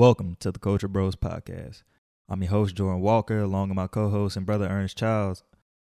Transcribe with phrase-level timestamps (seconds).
[0.00, 1.82] Welcome to the Culture Bros Podcast.
[2.26, 5.42] I'm your host, Jordan Walker, along with my co host and brother Ernest Childs.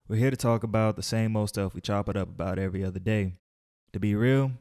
[0.08, 2.82] We're here to talk about the same old stuff we chop it up about every
[2.82, 3.34] other day.
[3.92, 4.54] To be real,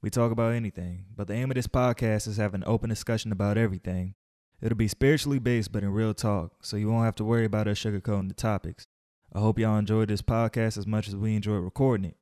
[0.00, 3.32] we talk about anything, but the aim of this podcast is have an open discussion
[3.32, 4.14] about everything.
[4.62, 7.66] It'll be spiritually based, but in real talk, so you won't have to worry about
[7.66, 8.86] us sugarcoating the topics.
[9.32, 12.16] I hope y'all enjoyed this podcast as much as we enjoyed recording it.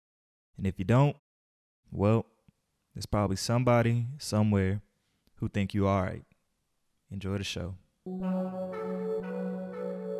[0.57, 1.18] And if you don't,
[1.93, 2.25] well,
[2.95, 4.80] there's probably somebody somewhere
[5.34, 6.23] who think you all right.
[7.11, 7.75] Enjoy the show.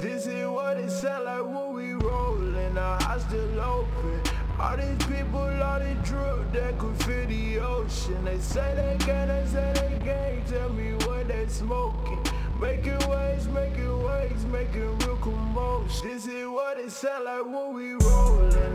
[0.01, 4.23] This is what it sound like when we rollin', our eyes still open.
[4.59, 8.25] All these people, all drip that could the ocean.
[8.25, 10.47] They say they can, they say they can't.
[10.49, 12.25] Tell me what they smoking.
[12.59, 16.09] Making waves, making waves, making real commotion.
[16.09, 17.95] This is what it sound like when we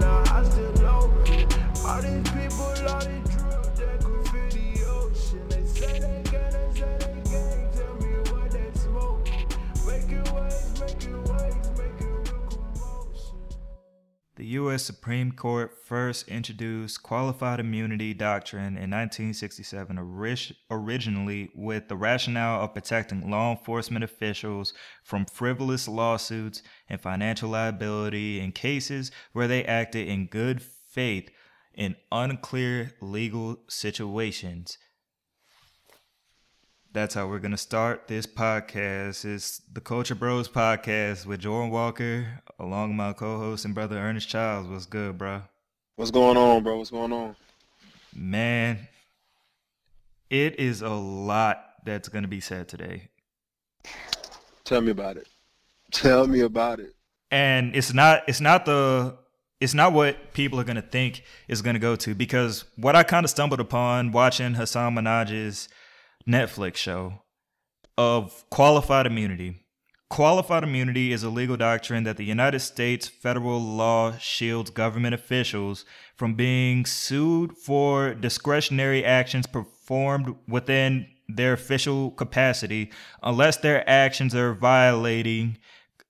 [0.04, 1.48] our eyes still open.
[1.84, 3.43] All these people, all drip
[14.44, 14.84] The U.S.
[14.84, 22.74] Supreme Court first introduced qualified immunity doctrine in 1967, orig- originally with the rationale of
[22.74, 30.10] protecting law enforcement officials from frivolous lawsuits and financial liability in cases where they acted
[30.10, 31.30] in good faith
[31.74, 34.78] in unclear legal situations.
[36.94, 39.26] That's how we're gonna start this podcast.
[39.26, 44.30] It's the Culture Bros podcast with Jordan Walker, along with my co-host and brother Ernest
[44.30, 44.70] Childs.
[44.70, 45.42] What's good, bro?
[45.96, 46.78] What's going on, bro?
[46.78, 47.36] What's going on?
[48.16, 48.88] Man,
[50.30, 53.10] it is a lot that's gonna be said today,
[54.64, 55.28] Tell me about it.
[55.92, 56.94] Tell me about it.
[57.32, 59.18] and it's not it's not the
[59.60, 63.24] it's not what people are gonna think is gonna go to because what I kind
[63.24, 65.70] of stumbled upon watching Hasan Minhaj's
[66.28, 67.24] Netflix show
[67.98, 69.60] of qualified immunity.
[70.10, 75.86] Qualified immunity is a legal doctrine that the United States federal law shields government officials
[76.16, 82.92] from being sued for discretionary actions performed within their official capacity
[83.24, 85.58] unless their actions are violating,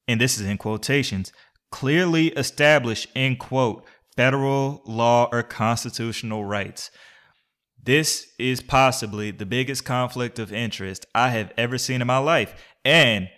[0.07, 1.31] and this is in quotations,
[1.71, 3.85] clearly established, in quote,
[4.15, 6.91] federal law or constitutional rights.
[7.85, 12.55] This is possibly the biggest conflict of interest I have ever seen in my life.
[12.85, 13.29] And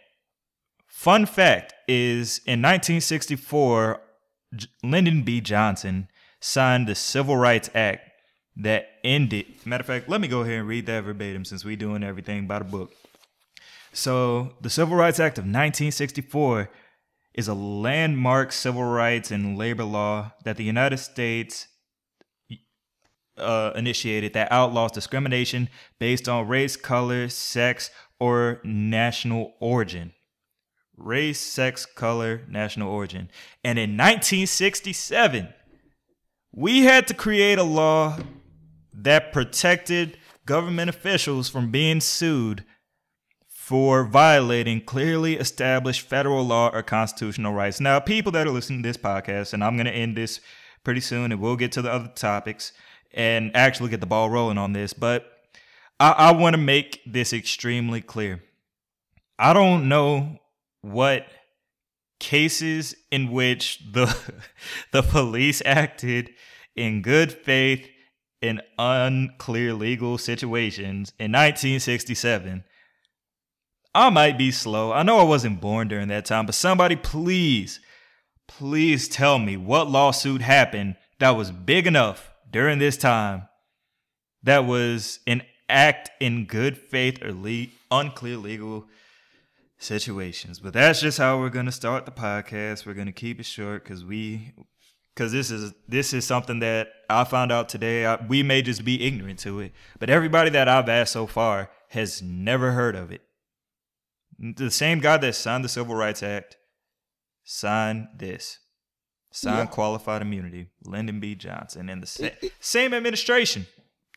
[0.87, 4.01] fun fact is in 1964,
[4.83, 5.41] Lyndon B.
[5.41, 8.11] Johnson signed the Civil Rights Act
[8.55, 9.47] that ended.
[9.65, 12.45] Matter of fact, let me go ahead and read that verbatim since we doing everything
[12.45, 12.91] by the book.
[13.93, 16.69] So, the Civil Rights Act of 1964
[17.33, 21.67] is a landmark civil rights and labor law that the United States
[23.37, 25.69] uh, initiated that outlaws discrimination
[25.99, 30.13] based on race, color, sex, or national origin.
[30.97, 33.29] Race, sex, color, national origin.
[33.63, 35.53] And in 1967,
[36.53, 38.17] we had to create a law
[38.93, 42.63] that protected government officials from being sued
[43.49, 47.81] for violating clearly established federal law or constitutional rights.
[47.81, 50.39] Now, people that are listening to this podcast, and I'm going to end this
[50.83, 52.71] pretty soon, and we'll get to the other topics
[53.15, 55.25] and actually get the ball rolling on this, but
[55.99, 58.43] I, I want to make this extremely clear.
[59.39, 60.37] I don't know
[60.81, 61.25] what
[62.19, 64.15] cases in which the
[64.91, 66.31] the police acted
[66.75, 67.89] in good faith
[68.41, 72.63] in unclear legal situations in 1967.
[73.95, 74.91] I might be slow.
[74.91, 77.79] I know I wasn't born during that time, but somebody please,
[78.45, 83.49] please tell me what lawsuit happened that was big enough during this time
[84.41, 88.85] that was an act in good faith or le- unclear legal
[89.77, 90.61] situations.
[90.61, 92.85] But that's just how we're going to start the podcast.
[92.85, 94.53] We're going to keep it short because we
[95.13, 98.05] because this is this is something that I found out today.
[98.05, 101.69] I, we may just be ignorant to it, but everybody that I've asked so far
[101.89, 103.23] has never heard of it.
[104.39, 106.55] The same guy that signed the Civil Rights Act
[107.43, 108.59] signed this.
[109.35, 109.65] Signed Yeah.
[109.65, 110.67] qualified immunity.
[110.85, 111.35] Lyndon B.
[111.35, 112.29] Johnson and the sa-
[112.61, 113.67] same administration.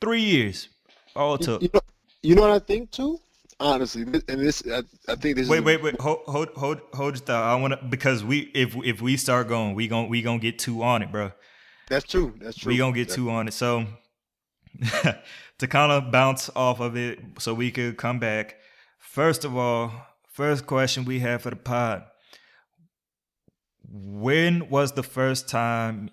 [0.01, 0.69] Three years.
[1.17, 1.61] All it took.
[1.61, 1.81] You know,
[2.23, 3.19] you know what I think too?
[3.59, 5.49] Honestly, and this, I, I think this.
[5.49, 6.01] Wait, is, wait, wait.
[6.01, 7.43] Hold, hold, hold, hold your thought.
[7.43, 10.61] I want to because we if if we start going, we gon' we gonna get
[10.61, 11.33] two on it, bro.
[11.89, 12.35] That's true.
[12.41, 12.71] That's true.
[12.71, 13.55] We gonna get two on it.
[13.55, 13.87] So
[15.59, 18.55] to kind of bounce off of it, so we could come back.
[19.01, 19.93] First of all,
[20.31, 22.05] first question we have for the pod:
[23.91, 26.11] When was the first time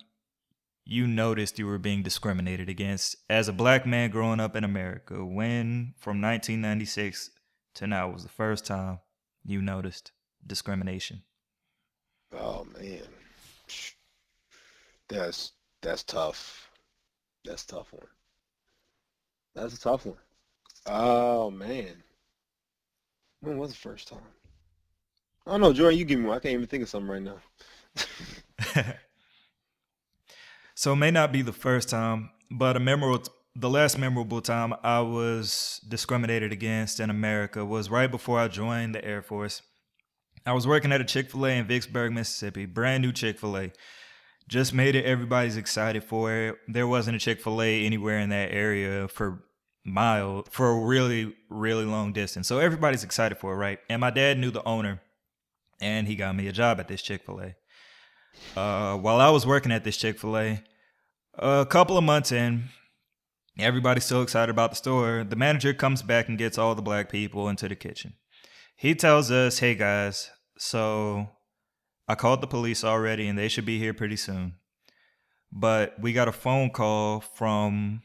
[0.84, 5.24] you noticed you were being discriminated against as a black man growing up in America?
[5.24, 7.30] When, from 1996
[7.74, 9.00] to now was the first time
[9.44, 10.12] you noticed
[10.46, 11.22] discrimination?
[12.32, 13.02] Oh man,
[15.08, 15.52] that's
[15.82, 16.70] that's tough.
[17.44, 18.06] That's tough one.
[19.54, 20.16] That's a tough one.
[20.86, 22.02] Oh man,
[23.40, 24.35] when was the first time?
[25.46, 25.98] I don't know, Jordan.
[25.98, 26.36] You give me one.
[26.36, 27.36] I can't even think of something right now.
[30.74, 34.74] so it may not be the first time, but a memorable, the last memorable time
[34.82, 39.62] I was discriminated against in America was right before I joined the Air Force.
[40.44, 43.56] I was working at a Chick fil A in Vicksburg, Mississippi, brand new Chick fil
[43.56, 43.72] A.
[44.48, 46.56] Just made it, everybody's excited for it.
[46.66, 49.44] There wasn't a Chick fil A anywhere in that area for
[49.84, 52.48] mile for a really, really long distance.
[52.48, 53.78] So everybody's excited for it, right?
[53.88, 55.00] And my dad knew the owner
[55.80, 57.54] and he got me a job at this Chick fil A.
[58.58, 60.62] Uh, while I was working at this Chick fil A,
[61.38, 62.64] a couple of months in,
[63.58, 65.24] everybody's so excited about the store.
[65.24, 68.14] The manager comes back and gets all the black people into the kitchen.
[68.76, 71.30] He tells us, hey guys, so
[72.08, 74.54] I called the police already and they should be here pretty soon.
[75.50, 78.02] But we got a phone call from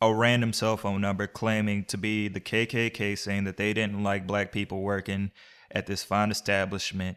[0.00, 4.26] a random cell phone number claiming to be the KKK saying that they didn't like
[4.26, 5.30] black people working
[5.70, 7.16] at this fine establishment.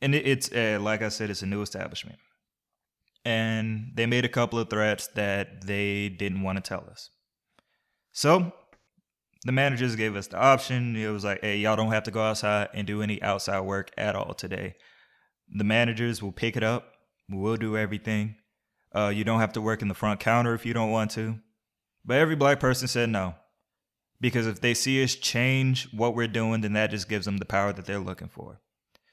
[0.00, 2.18] And it's, uh, like I said, it's a new establishment.
[3.24, 7.10] And they made a couple of threats that they didn't want to tell us.
[8.12, 8.52] So
[9.44, 10.96] the managers gave us the option.
[10.96, 13.90] It was like, hey, y'all don't have to go outside and do any outside work
[13.96, 14.74] at all today.
[15.50, 16.92] The managers will pick it up.
[17.28, 18.36] We'll do everything.
[18.94, 21.38] Uh, you don't have to work in the front counter if you don't want to.
[22.04, 23.34] But every black person said no.
[24.20, 27.44] Because if they see us change what we're doing, then that just gives them the
[27.44, 28.60] power that they're looking for.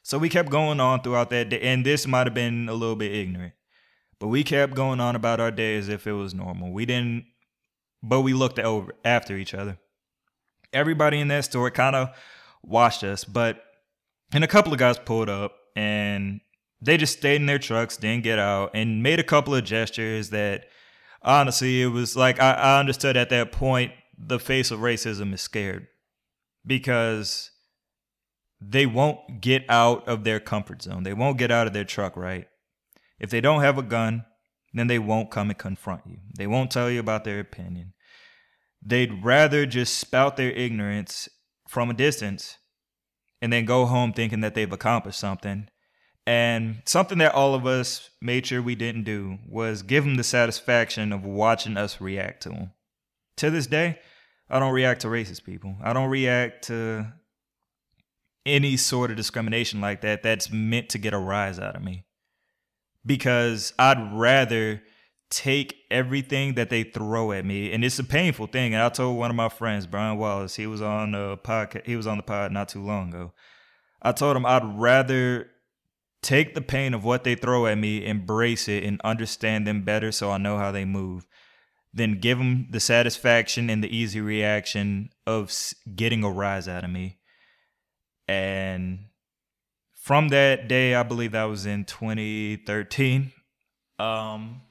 [0.01, 1.61] So we kept going on throughout that day.
[1.61, 3.53] And this might have been a little bit ignorant.
[4.19, 6.71] But we kept going on about our day as if it was normal.
[6.71, 7.25] We didn't,
[8.01, 9.77] but we looked over after each other
[10.75, 12.09] everybody in that store kind of
[12.61, 13.63] watched us, but
[14.33, 16.41] and a couple of guys pulled up and
[16.81, 20.29] they just stayed in their trucks, didn't get out, and made a couple of gestures
[20.31, 20.65] that
[21.21, 25.41] honestly it was like I, I understood at that point the face of racism is
[25.41, 25.87] scared
[26.65, 27.51] because
[28.61, 31.03] they won't get out of their comfort zone.
[31.03, 32.47] They won't get out of their truck, right?
[33.19, 34.25] If they don't have a gun,
[34.73, 36.17] then they won't come and confront you.
[36.37, 37.93] They won't tell you about their opinion.
[38.81, 41.29] They'd rather just spout their ignorance
[41.67, 42.57] from a distance
[43.41, 45.69] and then go home thinking that they've accomplished something.
[46.27, 50.23] And something that all of us made sure we didn't do was give them the
[50.23, 52.71] satisfaction of watching us react to them.
[53.37, 53.99] To this day,
[54.49, 55.75] I don't react to racist people.
[55.83, 57.11] I don't react to
[58.45, 62.05] any sort of discrimination like that that's meant to get a rise out of me.
[63.05, 64.81] Because I'd rather
[65.29, 68.73] take everything that they throw at me, and it's a painful thing.
[68.73, 71.85] And I told one of my friends, Brian Wallace, he was on the podcast.
[71.85, 73.33] He was on the pod not too long ago.
[74.01, 75.49] I told him I'd rather
[76.21, 80.11] take the pain of what they throw at me, embrace it, and understand them better,
[80.11, 81.27] so I know how they move,
[81.95, 85.51] than give them the satisfaction and the easy reaction of
[85.95, 87.17] getting a rise out of me.
[88.27, 89.05] And
[89.93, 93.31] from that day, I believe that was in 2013.
[93.97, 94.61] Um,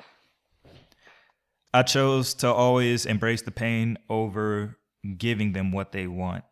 [1.73, 4.79] I chose to always embrace the pain over
[5.17, 6.45] giving them what they want.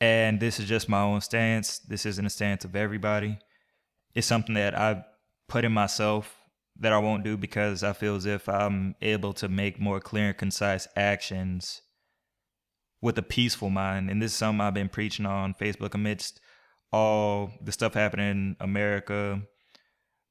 [0.00, 1.78] And this is just my own stance.
[1.78, 3.38] This isn't a stance of everybody.
[4.14, 5.04] It's something that I've
[5.48, 6.37] put in myself
[6.78, 10.28] that I won't do because I feel as if I'm able to make more clear
[10.28, 11.82] and concise actions
[13.00, 14.10] with a peaceful mind.
[14.10, 16.40] And this is something I've been preaching on Facebook amidst
[16.92, 19.42] all the stuff happening in America.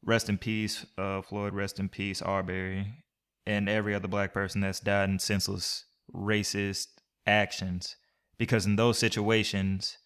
[0.03, 1.53] Rest in peace, uh, Floyd.
[1.53, 2.93] Rest in peace, Arbery
[3.47, 6.87] and every other black person that's died in senseless racist
[7.25, 7.95] actions
[8.37, 9.97] because in those situations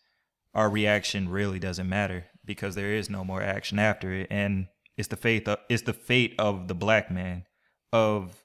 [0.53, 4.67] our reaction really doesn't matter because there is no more action after it and
[5.01, 7.43] it's the faith of, it's the fate of the black man
[7.91, 8.43] of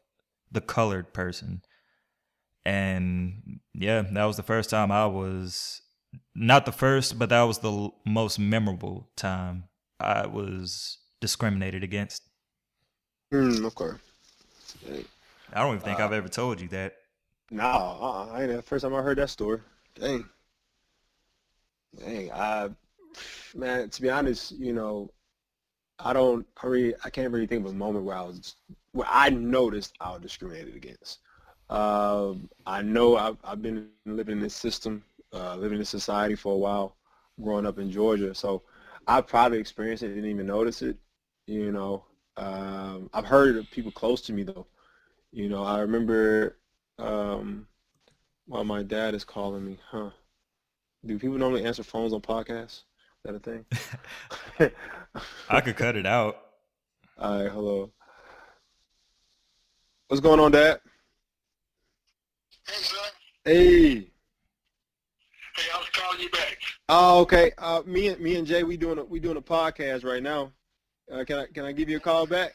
[0.50, 1.60] the colored person
[2.64, 5.82] and yeah that was the first time i was
[6.34, 9.64] not the first but that was the most memorable time
[10.00, 12.22] i was discriminated against
[13.30, 13.98] mm, okay
[15.52, 16.94] I don't even think uh, I've ever told you that.
[17.50, 19.60] No, uh-uh, I ain't the first time I heard that story.
[19.94, 20.24] Dang.
[21.98, 22.68] Dang, I,
[23.54, 25.10] man, to be honest, you know,
[25.98, 28.56] I don't, I really, I can't really think of a moment where I was,
[28.92, 31.20] where I noticed I was discriminated against.
[31.70, 36.34] Um, I know I've, I've been living in this system, uh, living in this society
[36.34, 36.96] for a while,
[37.42, 38.34] growing up in Georgia.
[38.34, 38.62] So
[39.06, 40.96] I probably experienced it, didn't even notice it,
[41.46, 42.04] you know.
[42.36, 44.66] Um, I've heard of people close to me though.
[45.32, 46.58] You know, I remember
[46.98, 47.66] um,
[48.46, 50.10] While my dad is calling me, huh?
[51.04, 52.82] Do people normally answer phones on podcasts?
[53.26, 54.70] Is that a thing?
[55.50, 56.36] I could cut it out.
[57.18, 57.90] All right, hello.
[60.06, 60.78] What's going on, Dad?
[62.64, 63.10] Hey, son.
[63.44, 63.94] Hey.
[63.94, 66.58] Hey, I was calling you back.
[66.88, 67.50] Oh, okay.
[67.58, 70.52] Uh, me and me and Jay, we doing a, we doing a podcast right now.
[71.10, 72.54] Uh, can I can I give you a call back?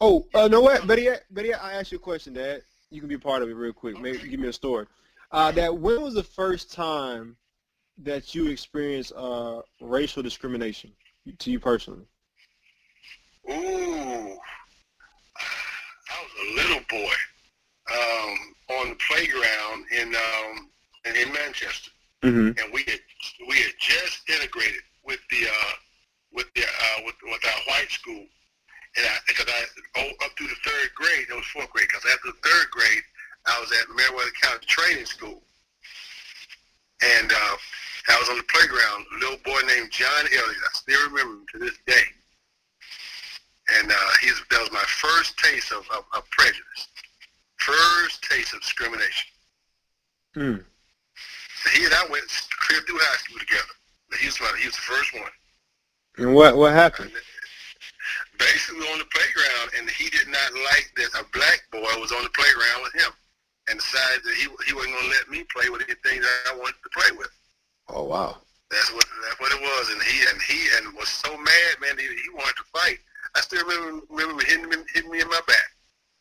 [0.00, 0.86] Oh, uh, no what?
[0.86, 2.62] Better yet, better yet, I asked you a question, Dad.
[2.90, 4.00] You can be part of it real quick.
[4.00, 4.86] Maybe give me a story.
[5.30, 7.36] Uh, Dad, when was the first time
[7.98, 10.92] that you experienced uh, racial discrimination
[11.38, 12.06] to you personally?
[13.48, 14.36] Ooh, I
[16.22, 17.14] was a little boy
[17.92, 20.70] um, on the playground in um,
[21.14, 21.90] in Manchester,
[22.22, 22.58] Mm-hmm.
[22.58, 23.00] and we had
[23.46, 25.72] we had just integrated with the uh,
[26.32, 28.24] with the uh, with, with our white school,
[28.96, 29.64] and I because I
[29.98, 31.86] oh, up through the third grade, it was fourth grade.
[31.86, 33.02] Because after the third grade,
[33.46, 35.42] I was at Meriwether County Training School,
[37.04, 37.56] and uh,
[38.08, 39.06] I was on the playground.
[39.16, 40.62] A little boy named John Elliott.
[40.64, 42.06] I still remember him to this day.
[43.80, 46.88] And uh, he's, that was my first taste of, of, of prejudice,
[47.56, 49.30] first taste of discrimination.
[50.34, 50.56] Hmm.
[51.74, 52.24] He and I went
[52.62, 53.74] clear through high school together.
[54.20, 55.32] He was, my, he was the first one.
[56.18, 57.10] And what what happened?
[58.38, 62.22] Basically, on the playground, and he did not like that a black boy was on
[62.22, 63.12] the playground with him,
[63.68, 66.56] and decided that he he wasn't going to let me play with anything that I
[66.56, 67.28] wanted to play with.
[67.88, 68.36] Oh wow.
[68.70, 71.98] That's what that's what it was, and he and he and was so mad, man.
[71.98, 72.98] He, he wanted to fight.
[73.34, 75.70] I still remember remember hitting me hitting me in my back.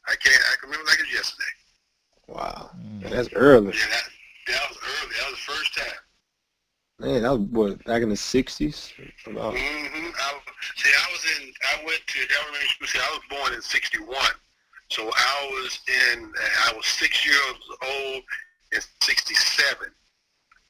[0.07, 0.41] I can't.
[0.51, 1.53] I can remember like it was yesterday.
[2.27, 2.69] Wow.
[2.77, 3.09] Mm.
[3.09, 3.73] That's early.
[3.73, 4.03] Yeah, that,
[4.47, 5.13] that was early.
[5.17, 5.99] That was the first time.
[6.99, 8.93] Man, that was what back in the sixties.
[9.25, 9.53] About.
[9.53, 10.11] Mm-hmm.
[10.15, 10.39] I,
[10.75, 11.53] see, I was in.
[11.73, 12.87] I went to elementary school.
[12.87, 14.07] See, I was born in '61,
[14.89, 15.79] so I was
[16.13, 16.31] in.
[16.67, 18.23] I was six years old
[18.71, 19.89] in '67,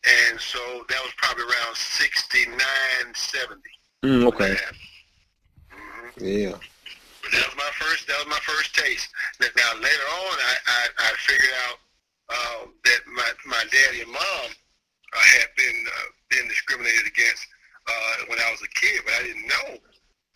[0.08, 0.60] and so
[0.90, 2.56] that was probably around '69,
[3.16, 3.62] '70.
[4.04, 4.56] Mm, okay.
[5.72, 6.58] hmm Yeah.
[7.24, 8.08] But that was my first.
[8.08, 9.10] That was my first taste.
[9.40, 11.78] Now, now later on, I, I, I figured out
[12.30, 14.48] um, that my my daddy and mom
[15.14, 17.48] uh, had been uh, been discriminated against
[17.88, 19.82] uh, when I was a kid, but I didn't know that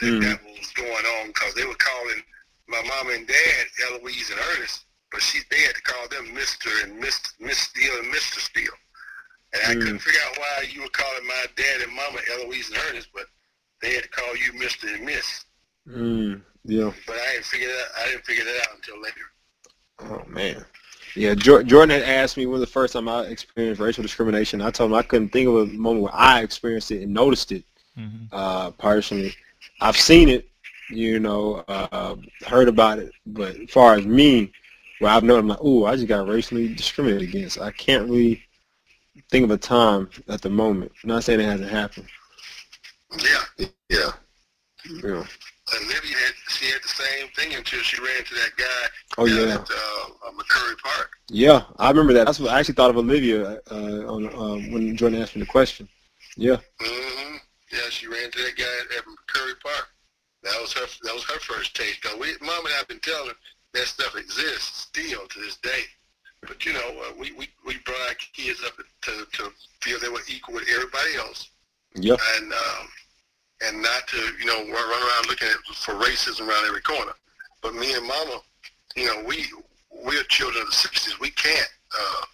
[0.02, 0.22] Mm.
[0.24, 2.24] that was going on because they were calling
[2.70, 6.70] my mom and dad Eloise and Ernest, but she they had to call them Mister
[6.84, 8.72] and Miss Miss Steele and Mister Steele.
[9.54, 9.82] And I Mm.
[9.82, 13.26] couldn't figure out why you were calling my dad and mama Eloise and Ernest, but
[13.82, 15.46] they had to call you Mister and Miss.
[15.88, 16.92] Mm, yeah.
[17.08, 17.88] But I didn't figure that.
[18.00, 19.16] I didn't figure that out until later.
[20.02, 20.66] Oh man.
[21.16, 24.62] Yeah, Jordan had asked me when the first time I experienced racial discrimination.
[24.62, 27.52] I told him I couldn't think of a moment where I experienced it and noticed
[27.52, 27.64] it
[27.96, 29.34] hmm uh, personally.
[29.82, 30.48] I've seen it,
[30.90, 32.16] you know, uh,
[32.46, 34.54] heard about it, but as far as me,
[35.00, 37.60] where I've known, I'm like, ooh, I just got racially discriminated against.
[37.60, 38.44] I can't really
[39.30, 40.92] think of a time at the moment.
[41.04, 42.08] I'm not saying it hasn't happened.
[43.18, 44.12] Yeah, yeah.
[45.04, 45.24] Yeah.
[45.76, 49.54] Olivia had she had the same thing until she ran into that guy Oh yeah.
[49.54, 51.12] at uh, McCurry Park.
[51.30, 52.26] Yeah, I remember that.
[52.26, 55.46] That's what I actually thought of Olivia uh, on uh, when Jordan asked me the
[55.48, 55.88] question.
[56.38, 56.58] Yeah.
[56.82, 57.36] hmm
[57.72, 59.90] Yeah, she ran to that guy at, McCurry Park.
[60.44, 60.88] That was her.
[61.04, 62.02] That was her first taste.
[62.02, 63.36] Cause we, mom and I've been telling her
[63.74, 65.82] that stuff exists still to this day.
[66.42, 70.10] But you know, uh, we, we we brought our kids up to to feel they
[70.10, 71.50] were equal with everybody else.
[71.96, 72.16] Yeah.
[72.38, 72.88] and um,
[73.62, 77.14] and not to you know run, run around looking at for racism around every corner.
[77.62, 78.40] But me and Mama,
[78.96, 79.46] you know, we
[79.92, 81.20] we're children of the '60s.
[81.20, 82.26] We can't uh,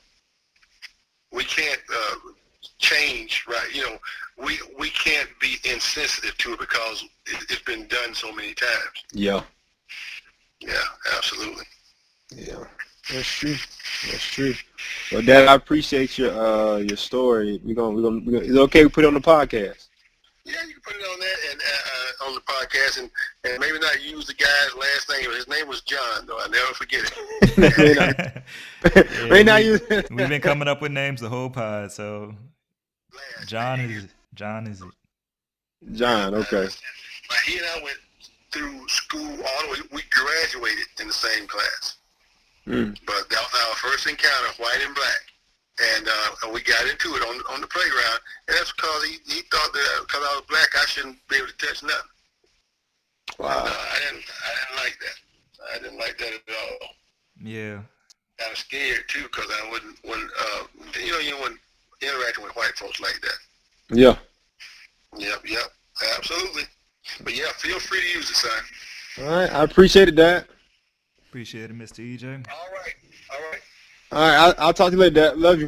[1.32, 2.16] we can't uh,
[2.78, 3.68] change, right?
[3.74, 3.98] You know,
[4.44, 9.04] we we can't be insensitive to it because it, it's been done so many times.
[9.14, 9.42] Yeah.
[10.60, 10.82] Yeah,
[11.16, 11.66] absolutely.
[12.36, 12.64] Yeah.
[13.14, 13.56] That's true.
[14.12, 14.54] That's true.
[15.12, 17.60] Well, Dad, I appreciate your uh your story.
[17.64, 19.88] We're gonna we're gonna, we're gonna is it okay we put it on the podcast?
[20.44, 23.10] Yeah, you can put it on there and uh, uh, on the podcast, and,
[23.46, 25.32] and maybe not use the guy's last name.
[25.34, 26.38] His name was John, though.
[26.40, 27.58] I never forget it.
[28.88, 29.82] May not- may not we, use
[30.12, 32.36] We've been coming up with names the whole pod, so
[33.12, 33.90] Last John name.
[33.92, 35.94] is John is it.
[35.94, 36.68] John, okay.
[37.28, 37.98] But he and I went
[38.52, 39.78] through school all the way.
[39.94, 41.98] We graduated in the same class.
[42.67, 42.98] Mm.
[43.05, 45.22] But that was our first encounter, white and black.
[45.98, 48.19] And, uh, and we got into it on on the playground.
[48.48, 51.48] And that's because he, he thought that because I was black, I shouldn't be able
[51.48, 51.95] to touch nothing.
[53.38, 53.65] And, Wow.
[53.65, 55.17] uh, I didn't I didn't like that.
[55.74, 56.88] I didn't like that at all.
[57.41, 57.79] Yeah.
[58.39, 60.63] Kind of scared too because I wouldn't wouldn't uh,
[61.03, 61.60] you know you wouldn't
[62.01, 63.95] interacting with white folks like that.
[63.98, 64.15] Yeah.
[65.17, 65.72] Yep, yep,
[66.17, 66.63] absolutely.
[67.24, 68.51] But yeah, feel free to use it, son.
[69.25, 69.51] All right.
[69.53, 70.45] I appreciated it, Dad.
[71.36, 72.00] Appreciate it, Mr.
[72.00, 72.46] EJ.
[72.50, 72.94] All right,
[73.30, 73.62] all right.
[74.13, 75.38] All right, I'll, I'll talk to you later, Dad.
[75.38, 75.65] Love you.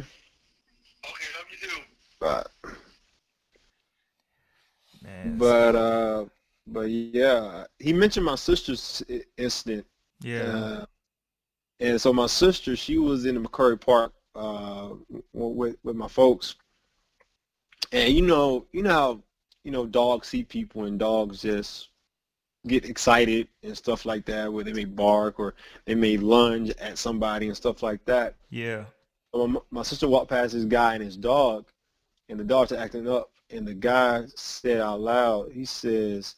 [1.04, 1.82] Okay, love you too.
[2.18, 2.70] Bye.
[5.02, 6.24] Man, But uh,
[6.68, 9.02] but yeah, he mentioned my sister's
[9.36, 9.84] incident.
[10.22, 10.86] yeah, Uh,
[11.80, 14.94] and so my sister, she was in the McCurry Park uh,
[15.34, 16.54] with with my folks,
[17.92, 19.22] and you know, you know how
[19.64, 21.90] you know dogs see people and dogs just
[22.66, 25.54] get excited and stuff like that, where they may bark or
[25.86, 28.34] they may lunge at somebody and stuff like that.
[28.50, 28.84] yeah,
[29.34, 31.66] So my, my sister walked past this guy and his dog,
[32.28, 36.34] and the dog's acting up, and the guy said out loud, he says,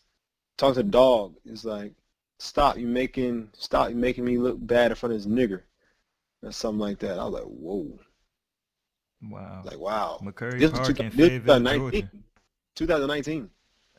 [0.58, 1.34] talk to the dog.
[1.44, 1.92] It's like,
[2.38, 5.62] stop, you making, stop, you making me look bad in front of this nigger.
[6.42, 7.18] Or something like that.
[7.18, 7.98] I was like, whoa.
[9.30, 9.62] wow.
[9.64, 10.20] Like, wow.
[10.22, 11.90] McCurry This was Park two- in Fayetteville, 2019.
[11.90, 12.10] Georgia.
[12.76, 13.50] 2019.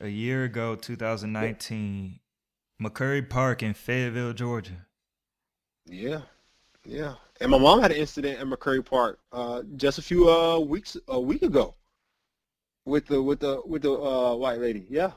[0.02, 2.20] A year ago, 2019,
[2.82, 4.88] McCurry Park in Fayetteville, Georgia.
[5.86, 6.22] Yeah.
[6.84, 7.14] Yeah.
[7.40, 10.98] And my mom had an incident at McCurry Park uh, just a few uh, weeks,
[11.08, 11.76] a week ago
[12.86, 14.88] with the, with the, with the uh, white lady.
[14.90, 15.12] Yeah.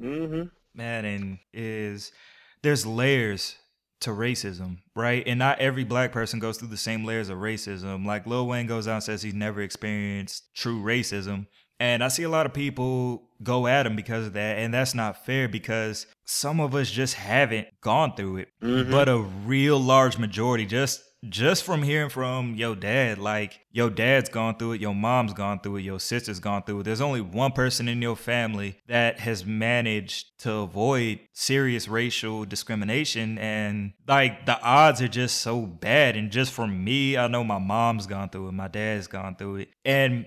[0.00, 0.42] Mm hmm
[0.74, 2.12] Man, and is
[2.62, 3.56] there's layers
[4.00, 5.24] to racism, right?
[5.26, 8.06] And not every black person goes through the same layers of racism.
[8.06, 11.46] Like Lil Wayne goes out and says he's never experienced true racism.
[11.80, 14.58] And I see a lot of people go at him because of that.
[14.58, 18.48] And that's not fair because some of us just haven't gone through it.
[18.62, 18.90] Mhm.
[18.90, 24.28] But a real large majority, just just from hearing from your dad, like your dad's
[24.28, 26.82] gone through it, your mom's gone through it, your sister's gone through it.
[26.84, 33.36] There's only one person in your family that has managed to avoid serious racial discrimination.
[33.38, 36.16] And like the odds are just so bad.
[36.16, 39.56] And just for me, I know my mom's gone through it, my dad's gone through
[39.56, 39.70] it.
[39.84, 40.24] And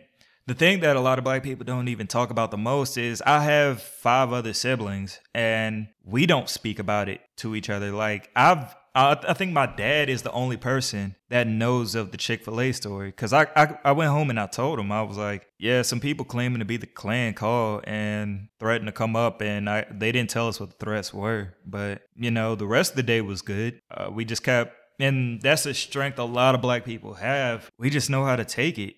[0.47, 3.21] the thing that a lot of black people don't even talk about the most is
[3.25, 7.91] I have five other siblings and we don't speak about it to each other.
[7.91, 12.17] Like I've, I, I think my dad is the only person that knows of the
[12.17, 13.11] Chick Fil A story.
[13.11, 15.99] Cause I, I, I went home and I told him I was like, yeah, some
[15.99, 20.11] people claiming to be the Klan called and threatened to come up, and I, they
[20.11, 21.53] didn't tell us what the threats were.
[21.65, 23.79] But you know, the rest of the day was good.
[23.89, 27.69] Uh, we just kept, and that's a strength a lot of black people have.
[27.77, 28.95] We just know how to take it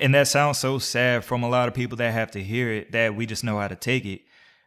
[0.00, 2.92] and that sounds so sad from a lot of people that have to hear it
[2.92, 4.22] that we just know how to take it.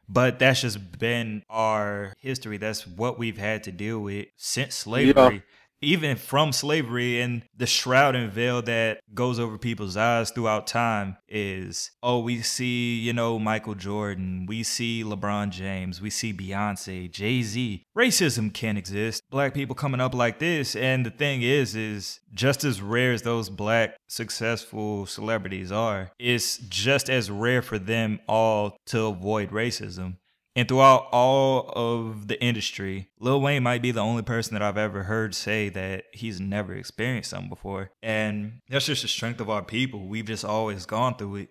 [0.07, 2.57] But that's just been our history.
[2.57, 5.43] That's what we've had to deal with since slavery
[5.81, 11.17] even from slavery and the shroud and veil that goes over people's eyes throughout time
[11.27, 17.09] is oh we see you know michael jordan we see lebron james we see beyonce
[17.11, 17.83] jay-z.
[17.97, 19.23] Racism can't exist.
[19.29, 23.21] Black people coming up like this and the thing is is just as rare as
[23.21, 30.17] those black successful celebrities are it's just as rare for them all to avoid racism
[30.55, 34.77] and throughout all of the industry, Lil Wayne might be the only person that I've
[34.77, 37.91] ever heard say that he's never experienced something before.
[38.01, 40.07] And that's just the strength of our people.
[40.07, 41.49] We've just always gone through it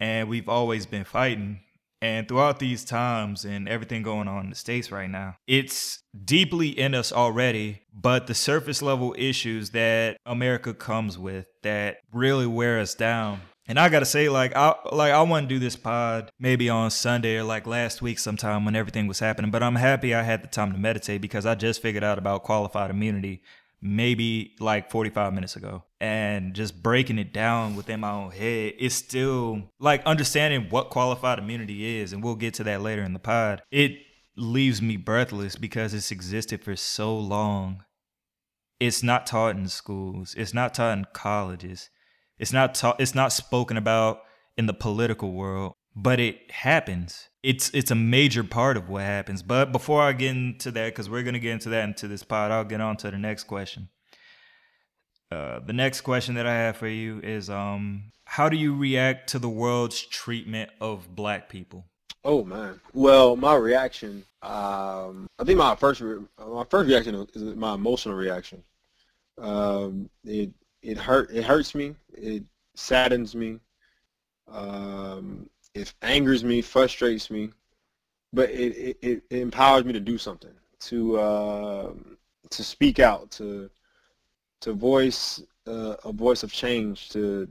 [0.00, 1.60] and we've always been fighting.
[2.00, 6.76] And throughout these times and everything going on in the States right now, it's deeply
[6.76, 12.80] in us already, but the surface level issues that America comes with that really wear
[12.80, 16.30] us down and I gotta say, like I like I want to do this pod
[16.38, 19.50] maybe on Sunday or like last week sometime when everything was happening.
[19.50, 22.42] But I'm happy I had the time to meditate because I just figured out about
[22.42, 23.42] qualified immunity
[23.82, 25.82] maybe like 45 minutes ago.
[26.00, 31.38] And just breaking it down within my own head, it's still like understanding what qualified
[31.38, 33.62] immunity is, and we'll get to that later in the pod.
[33.70, 33.98] It
[34.36, 37.84] leaves me breathless because it's existed for so long.
[38.80, 40.34] It's not taught in schools.
[40.36, 41.90] It's not taught in colleges.
[42.42, 44.22] It's not ta- it's not spoken about
[44.56, 47.28] in the political world, but it happens.
[47.44, 49.44] It's it's a major part of what happens.
[49.44, 52.50] But before I get into that, because we're gonna get into that into this pod,
[52.50, 53.90] I'll get on to the next question.
[55.30, 59.30] Uh, the next question that I have for you is um, how do you react
[59.30, 61.84] to the world's treatment of black people?
[62.24, 62.80] Oh man.
[62.92, 64.24] Well, my reaction.
[64.42, 68.64] Um, I think my first re- my first reaction is my emotional reaction.
[69.38, 71.30] Um, it it hurt.
[71.30, 71.94] It hurts me.
[72.12, 73.60] It saddens me.
[74.50, 77.50] Um, it angers me, frustrates me,
[78.32, 81.92] but it, it, it empowers me to do something, to uh,
[82.50, 83.70] to speak out, to
[84.60, 87.48] to voice uh, a voice of change, to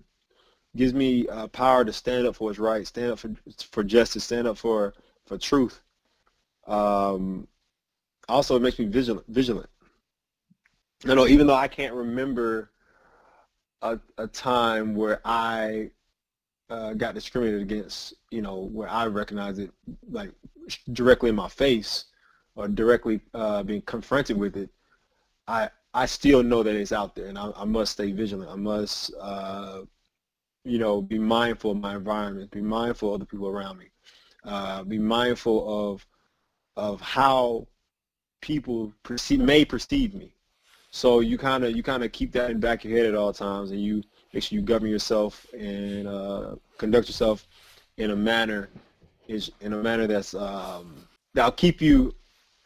[0.76, 3.32] gives me uh, power to stand up for what's right, stand up for
[3.70, 4.94] for justice, stand up for
[5.26, 5.82] for truth.
[6.68, 7.48] Um,
[8.30, 9.26] also, it makes me vigilant.
[9.28, 9.70] Vigilant.
[11.04, 12.70] You know, even though I can't remember
[13.82, 15.92] a, a time where I
[16.70, 19.72] uh, got discriminated against, you know, where I recognize it
[20.10, 20.32] like
[20.94, 22.06] directly in my face
[22.56, 24.70] or directly uh, being confronted with it,
[25.48, 28.50] I I still know that it's out there, and I, I must stay vigilant.
[28.50, 29.82] I must, uh,
[30.64, 33.88] you know, be mindful of my environment, be mindful of the people around me,
[34.46, 36.06] uh, be mindful of
[36.78, 37.68] of how
[38.42, 40.34] people perceive, may perceive me.
[40.92, 43.16] So you kind of you kind of keep that in back of your head at
[43.16, 47.48] all times, and you make sure you govern yourself and uh, conduct yourself
[47.98, 48.70] in a manner
[49.28, 52.14] in a manner that's um, that'll keep you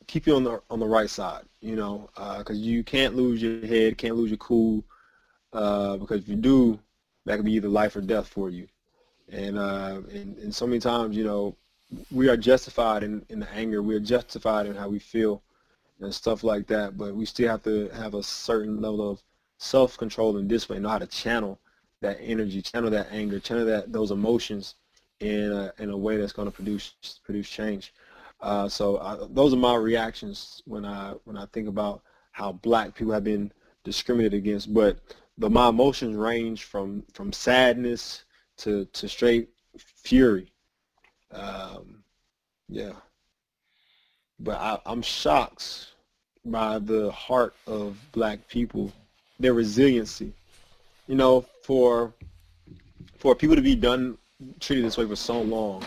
[0.07, 1.43] keep you on the on the right side.
[1.61, 4.83] You know, because uh, you can't lose your head, can't lose your cool,
[5.53, 6.79] uh, because if you do,
[7.25, 8.67] that could be either life or death for you.
[9.31, 11.55] And uh, and, and so many times, you know,
[12.11, 13.83] we are justified in, in the anger.
[13.83, 15.43] We are justified in how we feel
[15.99, 16.97] and stuff like that.
[16.97, 19.23] But we still have to have a certain level of
[19.57, 21.59] self-control and discipline, know how to channel
[22.01, 24.75] that energy, channel that anger, channel that those emotions
[25.19, 27.93] in a, in a way that's going to produce produce change.
[28.41, 32.93] Uh, so uh, those are my reactions when I when I think about how black
[32.93, 33.51] people have been
[33.83, 34.73] discriminated against.
[34.73, 34.99] But
[35.37, 38.25] but my emotions range from from sadness
[38.57, 40.51] to to straight fury.
[41.31, 42.03] Um,
[42.67, 42.93] yeah.
[44.39, 45.93] But I, I'm shocked
[46.43, 48.91] by the heart of black people,
[49.39, 50.33] their resiliency.
[51.07, 52.13] You know, for
[53.17, 54.17] for people to be done
[54.59, 55.83] treated this way for so long,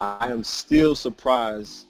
[0.00, 1.86] I am still surprised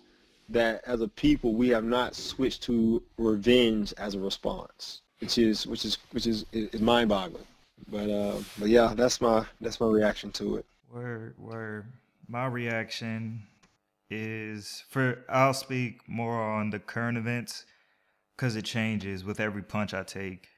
[0.48, 5.66] that as a people we have not switched to revenge as a response, which is
[5.66, 7.46] which is which is is mind-boggling.
[7.90, 10.66] But uh, but yeah, that's my that's my reaction to it.
[10.90, 11.86] Where where
[12.28, 13.42] my reaction
[14.12, 17.64] is for I'll speak more on the current events
[18.36, 20.48] because it changes with every punch I take.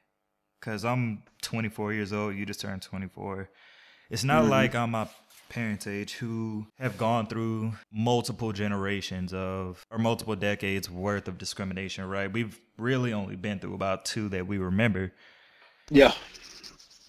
[0.59, 3.49] Because I'm 24 years old, you just turned 24.
[4.09, 4.51] It's not mm-hmm.
[4.51, 5.09] like I'm a
[5.49, 12.05] parents' age who have gone through multiple generations of or multiple decades worth of discrimination,
[12.05, 12.31] right?
[12.31, 15.13] We've really only been through about two that we remember.
[15.89, 16.13] Yeah.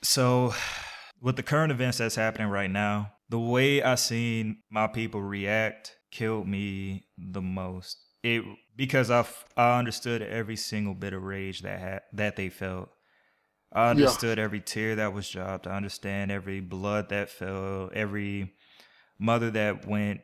[0.02, 0.54] So
[1.20, 5.95] with the current events that's happening right now, the way I seen my people react
[6.10, 7.98] killed me the most.
[8.22, 8.42] It
[8.76, 9.24] because I
[9.56, 12.90] I understood every single bit of rage that ha- that they felt.
[13.72, 14.44] I understood yeah.
[14.44, 15.66] every tear that was dropped.
[15.66, 18.54] I understand every blood that fell, every
[19.18, 20.20] mother that went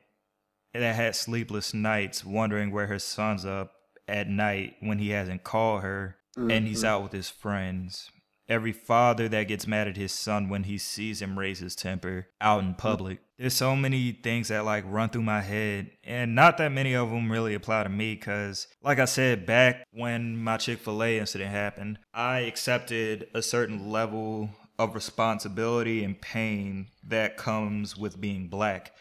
[0.73, 3.73] that had sleepless nights wondering where her son's up
[4.09, 6.51] at night when he hasn't called her mm-hmm.
[6.51, 6.87] and he's mm-hmm.
[6.87, 8.11] out with his friends
[8.53, 12.29] every father that gets mad at his son when he sees him raise his temper
[12.39, 13.19] out in public.
[13.39, 17.11] There's so many things that like run through my head, and not that many of
[17.11, 21.19] them really apply to me because, like I said, back when my Chick fil A
[21.19, 28.49] incident happened, I accepted a certain level of responsibility and pain that comes with being
[28.49, 28.93] black.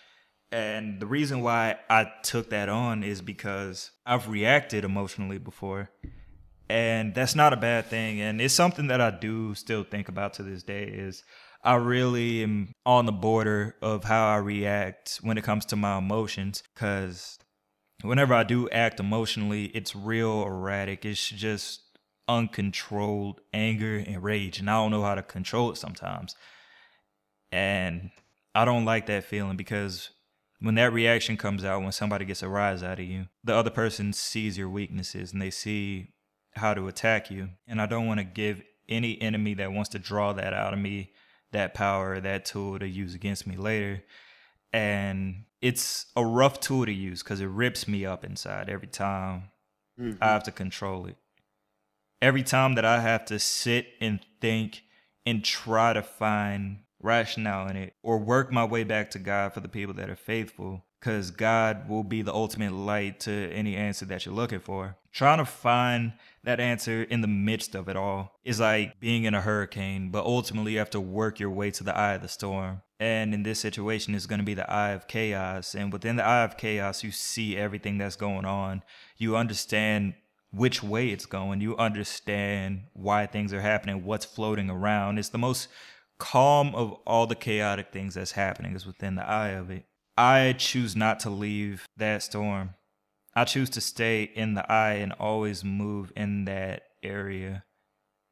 [0.54, 5.90] And the reason why I took that on is because I've reacted emotionally before
[6.72, 10.34] and that's not a bad thing and it's something that i do still think about
[10.34, 11.24] to this day is
[11.64, 15.98] i really am on the border of how i react when it comes to my
[15.98, 17.38] emotions because
[18.04, 21.06] whenever i do act emotionally it's real erratic.
[21.06, 21.82] It's just
[22.28, 26.36] uncontrolled anger and rage and i don't know how to control it sometimes.
[27.52, 28.12] And
[28.56, 30.12] i don't like that feeling because
[30.62, 33.70] when that reaction comes out when somebody gets a rise out of you the other
[33.70, 36.14] person sees your weaknesses and they see
[36.54, 37.50] how to attack you.
[37.68, 40.80] And I don't want to give any enemy that wants to draw that out of
[40.80, 41.12] me
[41.52, 44.04] that power, that tool to use against me later.
[44.74, 49.50] And it's a rough tool to use because it rips me up inside every time
[50.00, 50.22] mm-hmm.
[50.24, 51.18] I have to control it.
[52.22, 54.84] Every time that I have to sit and think
[55.26, 59.60] and try to find rationale in it or work my way back to God for
[59.60, 64.06] the people that are faithful, because God will be the ultimate light to any answer
[64.06, 64.98] that you're looking for.
[65.12, 69.34] Trying to find that answer in the midst of it all is like being in
[69.34, 72.28] a hurricane, but ultimately you have to work your way to the eye of the
[72.28, 72.84] storm.
[73.00, 75.74] And in this situation, it's going to be the eye of chaos.
[75.74, 78.84] And within the eye of chaos, you see everything that's going on.
[79.18, 80.14] You understand
[80.52, 81.62] which way it's going.
[81.62, 85.18] You understand why things are happening, what's floating around.
[85.18, 85.68] It's the most
[86.20, 89.86] calm of all the chaotic things that's happening is within the eye of it.
[90.22, 92.76] I choose not to leave that storm.
[93.36, 97.64] I choose to stay in the eye and always move in that area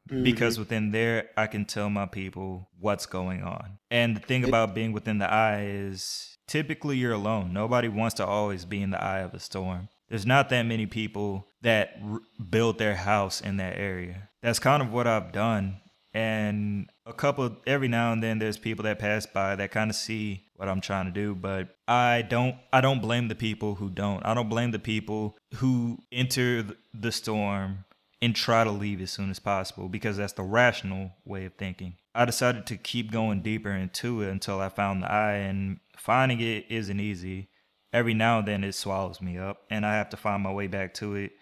[0.08, 0.22] mm-hmm.
[0.22, 3.80] because within there I can tell my people what's going on.
[3.90, 7.52] And the thing about being within the eye is typically you're alone.
[7.52, 9.88] Nobody wants to always be in the eye of a storm.
[10.08, 14.28] There's not that many people that r- build their house in that area.
[14.42, 15.80] That's kind of what I've done
[16.12, 19.96] and a couple every now and then there's people that pass by that kind of
[19.96, 23.88] see what I'm trying to do but I don't I don't blame the people who
[23.88, 27.84] don't I don't blame the people who enter the storm
[28.22, 31.94] and try to leave as soon as possible because that's the rational way of thinking.
[32.14, 36.40] I decided to keep going deeper into it until I found the eye, and finding
[36.40, 37.48] it isn't easy.
[37.92, 40.66] Every now and then it swallows me up, and I have to find my way
[40.66, 41.32] back to it.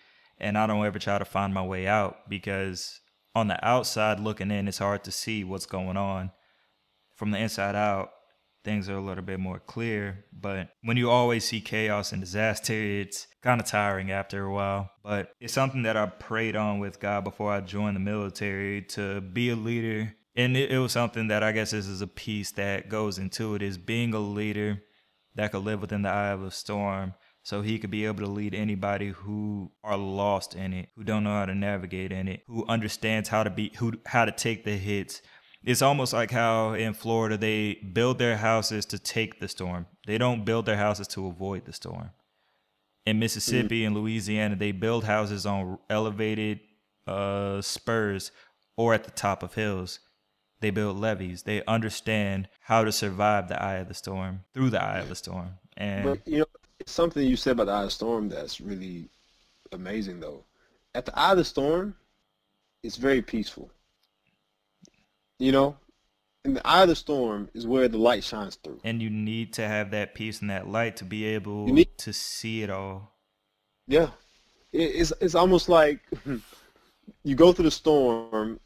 [0.40, 3.00] And I don't ever try to find my way out because
[3.34, 6.30] on the outside looking in, it's hard to see what's going on.
[7.16, 8.12] From the inside out,
[8.68, 10.26] things are a little bit more clear.
[10.30, 14.90] But when you always see chaos and disaster, it's kind of tiring after a while.
[15.02, 19.22] But it's something that I prayed on with God before I joined the military to
[19.22, 20.14] be a leader.
[20.36, 23.54] And it, it was something that I guess this is a piece that goes into
[23.54, 24.82] it is being a leader
[25.34, 28.30] that could live within the eye of a storm so he could be able to
[28.30, 32.42] lead anybody who are lost in it who don't know how to navigate in it
[32.46, 35.22] who understands how to be who how to take the hits
[35.64, 39.86] it's almost like how in Florida they build their houses to take the storm.
[40.06, 42.10] They don't build their houses to avoid the storm.
[43.04, 46.60] In Mississippi and Louisiana, they build houses on elevated
[47.06, 48.30] uh, spurs
[48.76, 50.00] or at the top of hills.
[50.60, 51.42] They build levees.
[51.44, 55.14] They understand how to survive the eye of the storm through the eye of the
[55.14, 55.54] storm.
[55.76, 56.46] And But you know,
[56.80, 59.08] it's something you said about the eye of the storm that's really
[59.72, 60.44] amazing though.
[60.94, 61.94] At the eye of the storm,
[62.82, 63.70] it's very peaceful.
[65.38, 65.76] You know,
[66.44, 68.80] in the eye of the storm is where the light shines through.
[68.84, 72.12] and you need to have that peace and that light to be able need- to
[72.12, 73.12] see it all.
[73.86, 74.10] Yeah,
[74.72, 76.00] it's it's almost like
[77.24, 78.60] you go through the storm,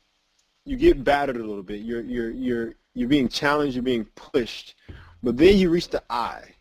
[0.65, 1.83] you get battered a little bit.
[1.83, 3.75] You're you're you're you're being challenged.
[3.77, 4.75] You're being pushed,
[5.23, 6.55] but then you reach the eye,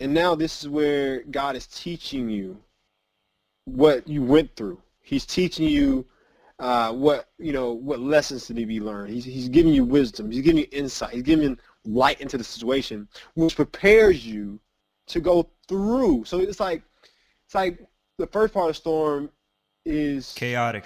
[0.00, 2.58] and now this is where God is teaching you
[3.66, 4.80] what you went through.
[5.02, 6.06] He's teaching you
[6.58, 9.12] uh, what you know, what lessons to be learned.
[9.12, 10.30] He's he's giving you wisdom.
[10.30, 11.14] He's giving you insight.
[11.14, 14.58] He's giving you light into the situation, which prepares you
[15.08, 16.24] to go through.
[16.24, 16.82] So it's like
[17.44, 17.80] it's like
[18.18, 19.30] the first part of the storm
[19.84, 20.84] is Chaotic.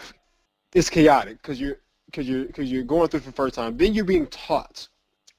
[0.75, 3.77] it's chaotic because you're because you're because you're going through for the first time.
[3.77, 4.89] Then you're being taught,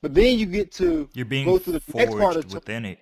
[0.02, 3.00] but then you get to You're being go through the next part of within it.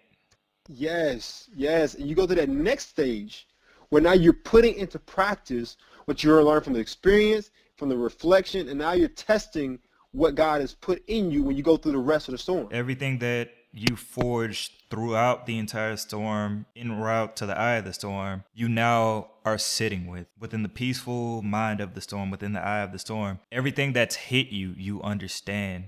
[0.68, 1.96] Yes, yes.
[1.96, 3.48] And you go to that next stage
[3.90, 5.78] where now you're putting into practice
[6.10, 9.78] what you learned from the experience, from the reflection, and now you're testing
[10.12, 12.68] what God has put in you when you go through the rest of the storm.
[12.72, 17.94] everything that you forged throughout the entire storm en route to the eye of the
[17.94, 22.60] storm you now are sitting with within the peaceful mind of the storm within the
[22.60, 25.84] eye of the storm everything that's hit you you understand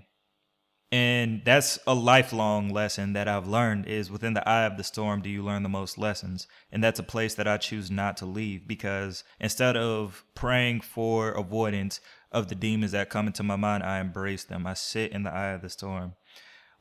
[0.92, 5.22] and that's a lifelong lesson that I've learned is within the eye of the storm
[5.22, 6.48] do you learn the most lessons?
[6.70, 11.32] And that's a place that I choose not to leave because instead of praying for
[11.32, 12.02] avoidance
[12.32, 14.68] of the demons that come into my mind I embrace them.
[14.68, 16.16] I sit in the eye of the storm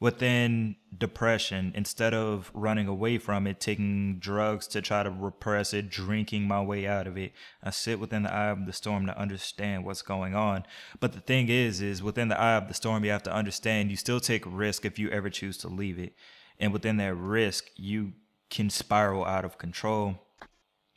[0.00, 5.90] within depression instead of running away from it taking drugs to try to repress it
[5.90, 7.32] drinking my way out of it.
[7.62, 10.64] I sit within the eye of the storm to understand what's going on.
[10.98, 13.90] But the thing is is within the eye of the storm you have to understand
[13.90, 16.14] you still take risk if you ever choose to leave it.
[16.58, 18.14] And within that risk you
[18.48, 20.16] can spiral out of control.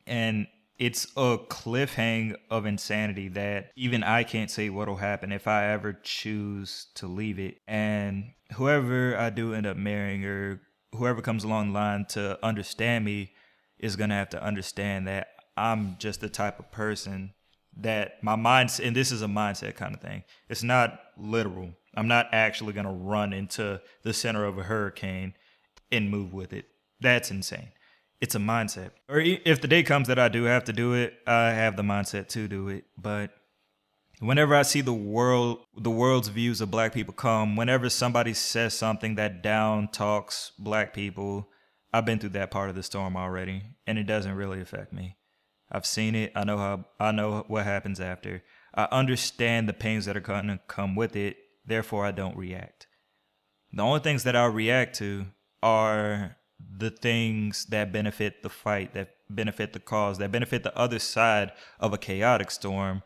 [0.08, 0.48] And
[0.80, 5.94] it's a cliffhang of insanity that even I can't say what'll happen if I ever
[5.94, 7.58] choose to leave it.
[7.68, 10.62] And whoever I do end up marrying or
[10.94, 13.32] whoever comes along the line to understand me
[13.80, 17.34] is gonna have to understand that I'm just the type of person
[17.78, 20.24] that my mindset and this is a mindset kind of thing.
[20.50, 21.72] It's not literal.
[21.96, 25.34] I'm not actually gonna run into the center of a hurricane
[25.92, 26.66] and move with it.
[27.02, 27.70] That's insane
[28.24, 28.92] it's a mindset.
[29.10, 31.84] Or if the day comes that I do have to do it, I have the
[31.84, 32.86] mindset to do it.
[32.98, 33.32] But
[34.23, 38.73] whenever I see the world, the world's views of black people come, whenever somebody says
[38.73, 41.49] something that down talks black people,
[41.91, 45.17] I've been through that part of the storm already, and it doesn't really affect me.
[45.71, 46.31] I've seen it.
[46.36, 46.86] I know how.
[46.99, 48.43] I know what happens after.
[48.75, 51.38] I understand the pains that are going to come with it.
[51.65, 52.88] Therefore, I don't react.
[53.71, 55.25] The only things that I react to
[55.62, 60.99] are the things that benefit the fight, that benefit the cause, that benefit the other
[60.99, 63.01] side of a chaotic storm,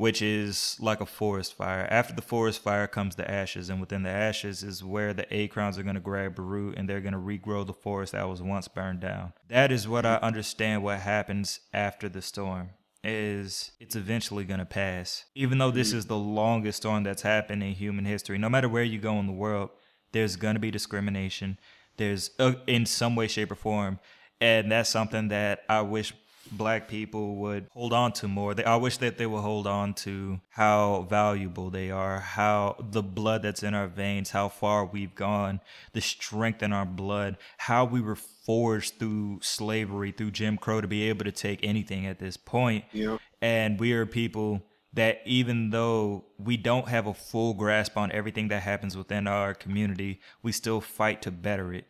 [0.00, 1.86] which is like a forest fire.
[1.90, 5.76] After the forest fire comes the ashes, and within the ashes is where the acorns
[5.76, 8.66] are going to grab root and they're going to regrow the forest that was once
[8.66, 9.34] burned down.
[9.48, 12.70] That is what I understand what happens after the storm
[13.04, 15.26] is it's eventually going to pass.
[15.34, 18.82] Even though this is the longest storm that's happened in human history, no matter where
[18.82, 19.68] you go in the world,
[20.12, 21.58] there's going to be discrimination.
[21.98, 24.00] There's uh, in some way, shape, or form,
[24.40, 26.14] and that's something that I wish
[26.50, 28.54] black people would hold on to more.
[28.54, 33.02] They, I wish that they would hold on to how valuable they are, how the
[33.02, 35.60] blood that's in our veins, how far we've gone,
[35.92, 40.88] the strength in our blood, how we were forged through slavery, through Jim Crow to
[40.88, 42.84] be able to take anything at this point.
[42.92, 43.18] Yeah.
[43.40, 48.48] And we are people that even though we don't have a full grasp on everything
[48.48, 51.86] that happens within our community, we still fight to better it.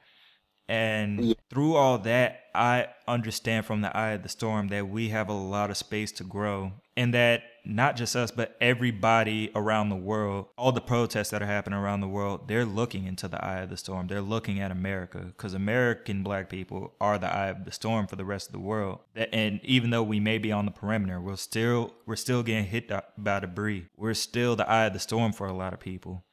[0.70, 1.34] And Yeah.
[1.50, 5.32] through all that, I understand from the eye of the storm that we have a
[5.32, 6.72] lot of space to grow.
[6.96, 11.46] And that not just us, but everybody around the world, all the protests that are
[11.46, 14.06] happening around the world, they're looking into the eye of the storm.
[14.06, 18.16] They're looking at America because American black people are the eye of the storm for
[18.16, 19.00] the rest of the world.
[19.14, 22.90] And even though we may be on the perimeter, we're still we're still getting hit
[23.18, 23.86] by debris.
[23.96, 26.24] We're still the eye of the storm for a lot of people.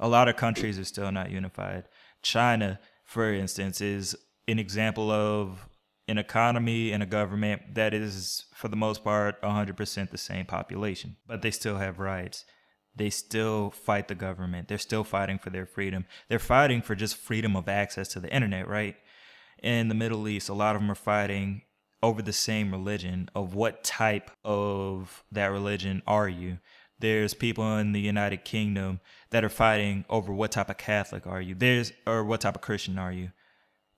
[0.00, 1.84] A lot of countries are still not unified.
[2.22, 4.14] China, for instance, is
[4.48, 5.68] an example of
[6.08, 11.16] an economy and a government that is, for the most part, 100% the same population,
[11.26, 12.44] but they still have rights.
[12.94, 14.68] They still fight the government.
[14.68, 16.06] They're still fighting for their freedom.
[16.28, 18.96] They're fighting for just freedom of access to the internet, right?
[19.62, 21.62] In the Middle East, a lot of them are fighting
[22.02, 26.58] over the same religion of what type of that religion are you
[26.98, 31.40] there's people in the united kingdom that are fighting over what type of catholic are
[31.40, 33.30] you there's or what type of christian are you.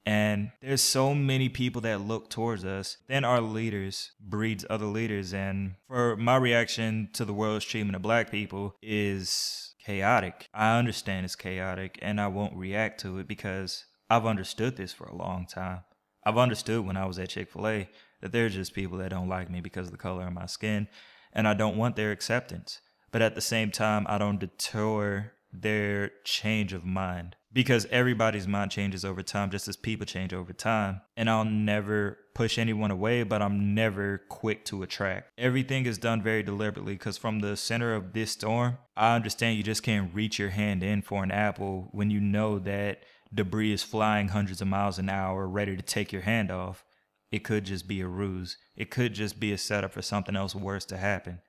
[0.07, 5.35] And there's so many people that look towards us then our leaders breeds other leaders.
[5.35, 10.49] And for my reaction to the world's treatment of black people is chaotic.
[10.55, 15.05] I understand it's chaotic and i won't react to it because i've understood this for
[15.05, 15.81] a long time.
[16.29, 17.89] I've understood when I was at Chick fil A
[18.21, 20.45] that there are just people that don't like me because of the color of my
[20.45, 20.89] skin,
[21.33, 22.81] and I don't want their acceptance.
[23.11, 28.71] But at the same time, I don't deter their change of mind because everybody's mind
[28.71, 31.01] changes over time, just as people change over time.
[31.17, 35.31] And I'll never push anyone away, but I'm never quick to attract.
[35.39, 39.63] Everything is done very deliberately because from the center of this storm, I understand you
[39.63, 43.83] just can't reach your hand in for an apple when you know that debris is
[43.83, 46.85] flying hundreds of miles an hour ready to take your hand off.
[47.31, 48.57] It could just be a ruse.
[48.77, 51.41] It could just be a setup for something else worse to happen.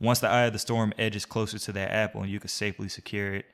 [0.00, 2.88] Once the eye of the storm edges closer to that apple and you can safely
[2.88, 3.46] secure it,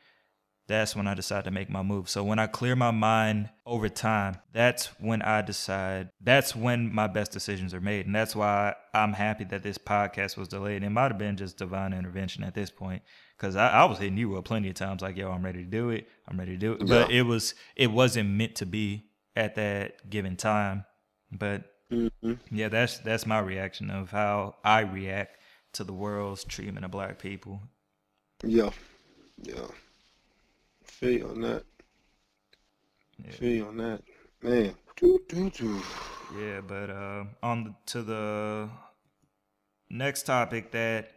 [0.68, 2.09] that's when I decide to make my move.
[2.09, 7.09] So when I clear my mind over time, that's when I decide, that's when my
[7.09, 8.07] best decisions are made.
[8.07, 10.83] And that's why I'm happy that this podcast was delayed.
[10.85, 13.02] It might have been just divine intervention at this point.
[13.38, 15.70] Cause I, I was hitting you up plenty of times like, yo, I'm ready to
[15.70, 16.07] do it.
[16.28, 16.87] I'm ready to do it.
[16.87, 20.85] But it was it wasn't meant to be at that given time.
[21.33, 22.38] But Mhm.
[22.50, 25.37] yeah, that's that's my reaction of how I react
[25.73, 27.61] to the world's treatment of black people.
[28.45, 28.71] Yeah.
[29.43, 29.67] Yeah.
[30.85, 31.65] Feel you on that.
[33.25, 33.31] Yeah.
[33.33, 34.03] Feel you on that.
[34.43, 34.75] Man.
[34.97, 35.83] Doo, doo, doo.
[36.39, 38.69] Yeah, but uh, on the, to the
[39.91, 41.13] next topic that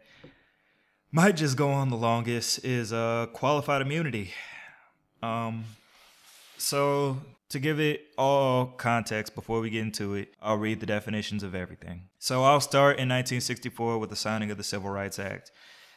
[1.10, 4.32] might just go on the longest is uh, qualified immunity.
[5.22, 5.64] Um,
[6.58, 11.42] so to give it all context before we get into it, I'll read the definitions
[11.42, 12.08] of everything.
[12.18, 15.50] So I'll start in 1964 with the signing of the Civil Rights Act.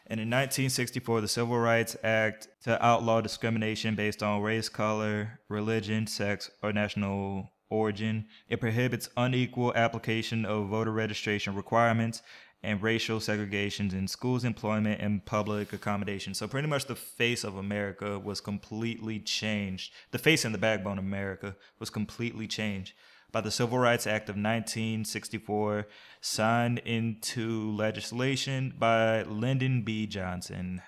[0.08, 6.08] And in 1964, the Civil Rights Act to outlaw discrimination based on race, color, religion,
[6.08, 8.26] sex, or national origin.
[8.48, 12.22] It prohibits unequal application of voter registration requirements
[12.62, 16.34] and racial segregations in schools, employment, and public accommodation.
[16.34, 19.94] So pretty much the face of America was completely changed.
[20.12, 22.94] The face and the backbone of America was completely changed
[23.32, 25.88] by the Civil Rights Act of 1964,
[26.20, 30.08] signed into legislation by Lyndon B.
[30.08, 30.82] Johnson.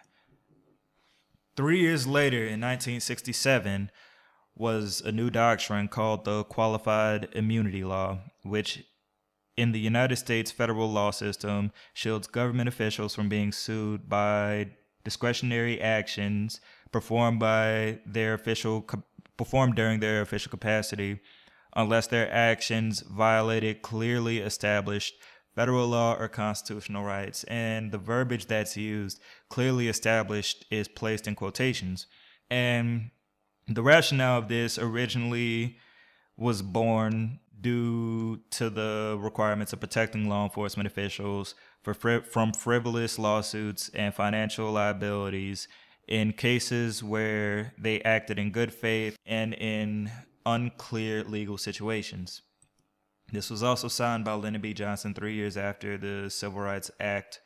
[1.55, 3.91] Three years later, in 1967,
[4.55, 8.83] was a new doctrine called the Qualified Immunity Law, which
[9.57, 14.67] in the United States federal law system shields government officials from being sued by
[15.03, 16.61] discretionary actions
[16.91, 18.87] performed by their official
[19.37, 21.19] performed during their official capacity
[21.75, 25.15] unless their actions violated clearly established
[25.55, 27.43] federal law or constitutional rights.
[27.45, 32.07] And the verbiage that's used clearly established is placed in quotations.
[32.49, 33.11] And
[33.67, 35.77] the rationale of this originally
[36.37, 43.19] was born due to the requirements of protecting law enforcement officials for fri- from frivolous
[43.19, 45.67] lawsuits and financial liabilities
[46.07, 50.11] in cases where they acted in good faith and in
[50.45, 52.41] unclear legal situations.
[53.31, 54.73] This was also signed by Lyndon B.
[54.73, 57.39] Johnson three years after the Civil Rights Act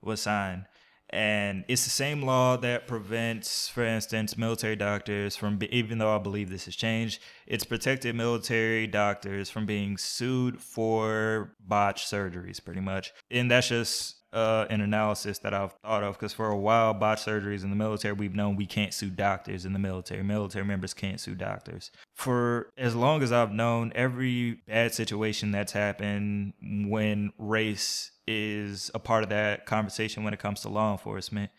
[0.00, 0.66] was signed.
[1.12, 6.14] And it's the same law that prevents, for instance, military doctors from, be, even though
[6.14, 12.64] I believe this has changed, it's protected military doctors from being sued for botched surgeries,
[12.64, 13.12] pretty much.
[13.30, 17.26] And that's just uh, an analysis that I've thought of because for a while, botched
[17.26, 20.22] surgeries in the military, we've known we can't sue doctors in the military.
[20.22, 21.90] Military members can't sue doctors.
[22.14, 28.98] For as long as I've known, every bad situation that's happened when race is a
[28.98, 31.50] part of that conversation when it comes to law enforcement.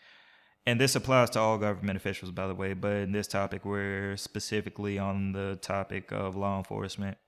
[0.66, 4.16] And this applies to all government officials, by the way, but in this topic, we're
[4.16, 7.18] specifically on the topic of law enforcement.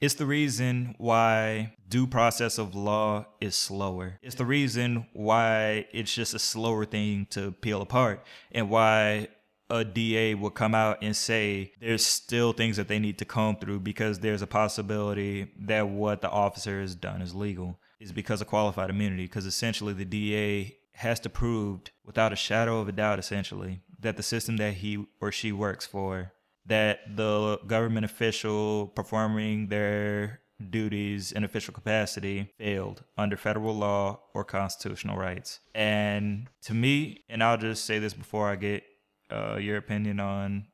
[0.00, 4.18] It's the reason why due process of law is slower.
[4.22, 9.28] It's the reason why it's just a slower thing to peel apart and why
[9.68, 13.56] a DA will come out and say there's still things that they need to comb
[13.56, 18.40] through because there's a possibility that what the officer has done is legal is because
[18.40, 22.92] of qualified immunity because essentially the DA has to prove without a shadow of a
[22.92, 26.32] doubt essentially that the system that he or she works for
[26.66, 34.44] that the government official performing their duties in official capacity failed under federal law or
[34.44, 35.60] constitutional rights.
[35.74, 38.84] And to me, and I'll just say this before I get
[39.30, 40.66] uh, your opinion on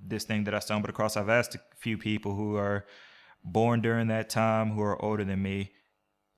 [0.00, 2.86] this thing that I stumbled across, I've asked a few people who are
[3.44, 5.70] born during that time who are older than me,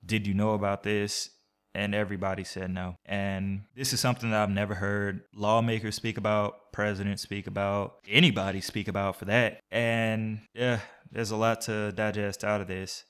[0.04, 1.30] did you know about this?
[1.74, 2.96] and everybody said no.
[3.06, 8.60] And this is something that I've never heard lawmakers speak about, presidents speak about, anybody
[8.60, 9.60] speak about for that.
[9.70, 10.80] And yeah,
[11.12, 13.04] there's a lot to digest out of this.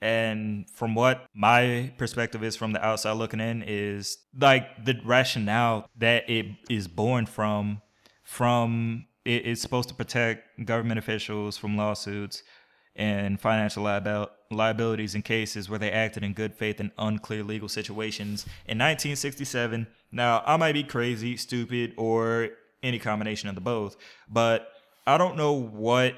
[0.00, 5.88] And from what my perspective is from the outside looking in is like the rationale
[5.96, 7.82] that it is born from
[8.22, 12.44] from it, it's supposed to protect government officials from lawsuits
[12.94, 17.68] and financial liabil- liabilities in cases where they acted in good faith in unclear legal
[17.68, 18.44] situations.
[18.66, 22.50] In 1967, now I might be crazy, stupid, or
[22.82, 23.96] any combination of the both,
[24.28, 24.68] but
[25.06, 26.14] I don't know what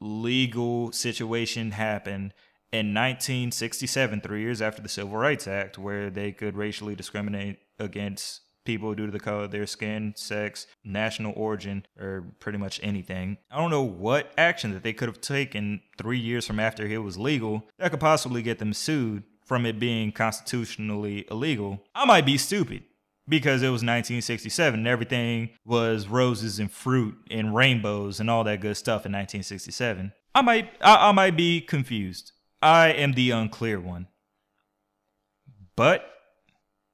[0.00, 2.34] legal situation happened
[2.72, 8.40] in 1967, three years after the Civil Rights Act, where they could racially discriminate against
[8.64, 13.38] people due to the color of their skin, sex, national origin, or pretty much anything.
[13.50, 16.98] I don't know what action that they could have taken three years from after it
[16.98, 21.82] was legal that could possibly get them sued from it being constitutionally illegal.
[21.94, 22.84] I might be stupid
[23.28, 28.60] because it was 1967 and everything was roses and fruit and rainbows and all that
[28.60, 30.12] good stuff in 1967.
[30.34, 32.32] I might I, I might be confused.
[32.60, 34.08] I am the unclear one.
[35.76, 36.11] But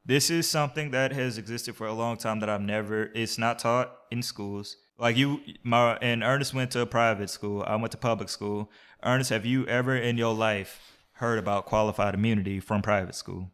[0.09, 3.11] this is something that has existed for a long time that I've never.
[3.15, 4.79] It's not taught in schools.
[4.99, 7.63] Like you, my and Ernest went to a private school.
[7.67, 8.71] I went to public school.
[9.05, 13.51] Ernest, have you ever in your life heard about qualified immunity from private school?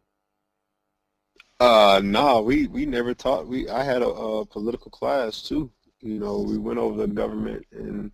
[1.59, 3.47] Uh, no, we we never taught.
[3.47, 5.69] We I had a, a political class too.
[5.99, 8.11] You know, we went over the government and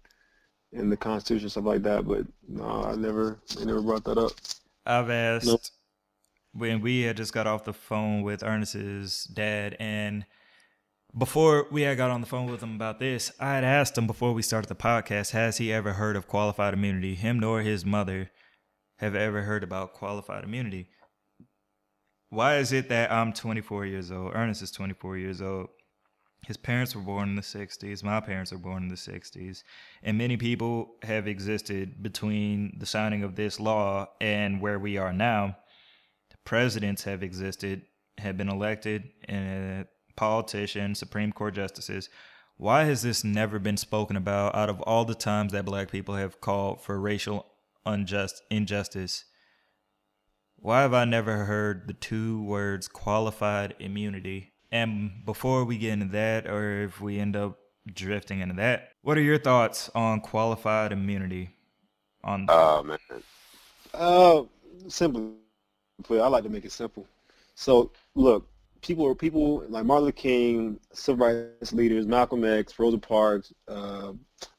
[0.74, 2.08] and the Constitution stuff like that.
[2.08, 4.32] But no, I never I never brought that up.
[4.88, 5.46] I've asked.
[5.46, 5.62] Nope
[6.54, 10.26] when we had just got off the phone with Ernest's dad and
[11.18, 14.08] before we had got on the phone with him about this, I had asked him
[14.08, 17.16] before we started the podcast, has he ever heard of qualified immunity?
[17.16, 18.32] Him nor his mother
[19.00, 20.88] have ever heard about qualified immunity.
[22.30, 24.32] Why is it that I'm 24 years old?
[24.34, 25.68] Ernest is 24 years old.
[26.48, 28.04] His parents were born in the 60s.
[28.04, 29.64] My parents were born in the 60s.
[30.02, 35.12] And many people have existed between the signing of this law and where we are
[35.12, 35.58] now
[36.44, 37.84] presidents have existed,
[38.18, 39.86] have been elected, and
[40.16, 42.10] politicians, Supreme Court justices.
[42.58, 46.16] Why has this never been spoken about out of all the times that black people
[46.16, 47.48] have called for racial
[47.86, 49.26] unjust injustice?
[50.58, 54.54] Why have I never heard the two words qualified immunity?
[54.72, 57.58] And before we get into that, or if we end up
[57.92, 61.50] drifting into that, what are your thoughts on qualified immunity?
[62.24, 63.00] On oh man,
[63.96, 64.44] uh,
[64.88, 65.32] simply
[66.10, 67.06] I like to make it simple.
[67.56, 68.48] So look,
[68.82, 74.14] people people like Martin Luther King, civil rights leaders, Malcolm X, Rosa Parks, uh,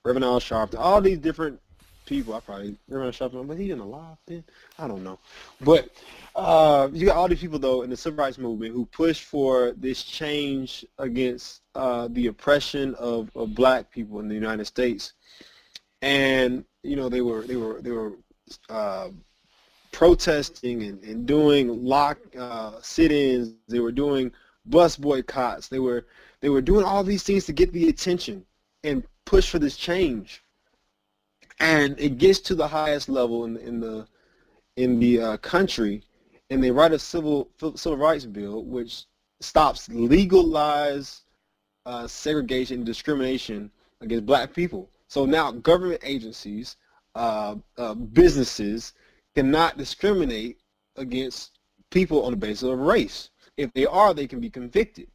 [0.04, 1.60] Reverend Al Sharpton, all these different
[2.06, 2.34] people.
[2.34, 4.44] I probably Reverend Al Sharpton, but he in alive then?
[4.78, 5.18] I don't know.
[5.60, 5.90] But
[6.34, 9.72] uh, you got all these people though in the civil rights movement who pushed for
[9.72, 15.12] this change against uh, the oppression of, of black people in the United States,
[16.00, 18.12] and you know they were they were they were
[18.68, 19.08] uh,
[19.92, 23.54] protesting and, and doing lock uh, sit-ins.
[23.68, 24.32] They were doing
[24.66, 25.68] bus boycotts.
[25.68, 26.06] They were
[26.40, 28.44] they were doing all these things to get the attention
[28.82, 30.42] and push for this change.
[31.60, 34.06] And it gets to the highest level in, in the
[34.76, 36.02] in the uh, country,
[36.50, 39.04] and they write a civil civil rights bill which
[39.40, 41.22] stops legalized
[41.84, 43.70] uh, segregation and discrimination
[44.00, 44.90] against black people.
[45.08, 46.76] So now government agencies,
[47.14, 48.94] uh, uh, businesses
[49.34, 50.58] cannot discriminate
[50.96, 51.58] against
[51.90, 53.30] people on the basis of race.
[53.56, 55.08] If they are, they can be convicted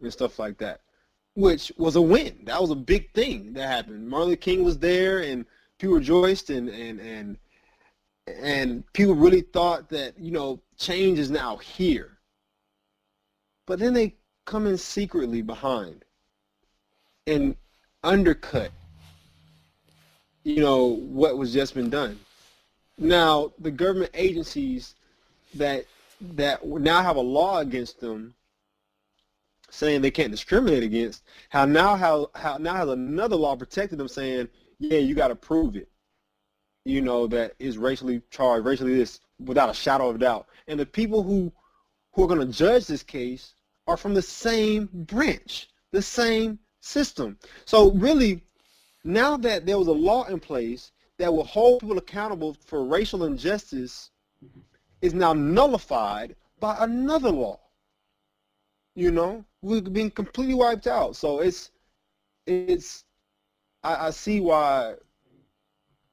[0.00, 0.80] and stuff like that,
[1.34, 2.40] which was a win.
[2.44, 4.08] That was a big thing that happened.
[4.08, 5.44] Martin Luther King was there, and
[5.78, 7.36] people rejoiced, and and and
[8.26, 12.18] and people really thought that you know change is now here.
[13.66, 16.04] But then they come in secretly behind
[17.26, 17.56] and
[18.02, 18.72] undercut,
[20.42, 22.18] you know, what was just been done.
[23.02, 24.94] Now the government agencies
[25.54, 25.86] that
[26.20, 28.34] that now have a law against them
[29.70, 34.08] saying they can't discriminate against, how now how how now has another law protected them
[34.08, 34.48] saying,
[34.78, 35.88] yeah, you got to prove it.
[36.84, 40.46] You know that is racially charged, racially this, without a shadow of doubt.
[40.68, 41.52] And the people who
[42.12, 43.54] who are going to judge this case
[43.86, 47.38] are from the same branch, the same system.
[47.64, 48.42] So really,
[49.02, 53.24] now that there was a law in place that will hold people accountable for racial
[53.24, 54.10] injustice
[55.00, 57.58] is now nullified by another law.
[58.94, 61.16] You know, we've been completely wiped out.
[61.16, 61.70] So it's
[62.46, 63.04] it's
[63.82, 64.94] I, I see why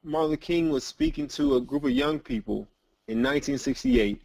[0.04, 2.68] Martin Luther King was speaking to a group of young people
[3.08, 4.22] in 1968,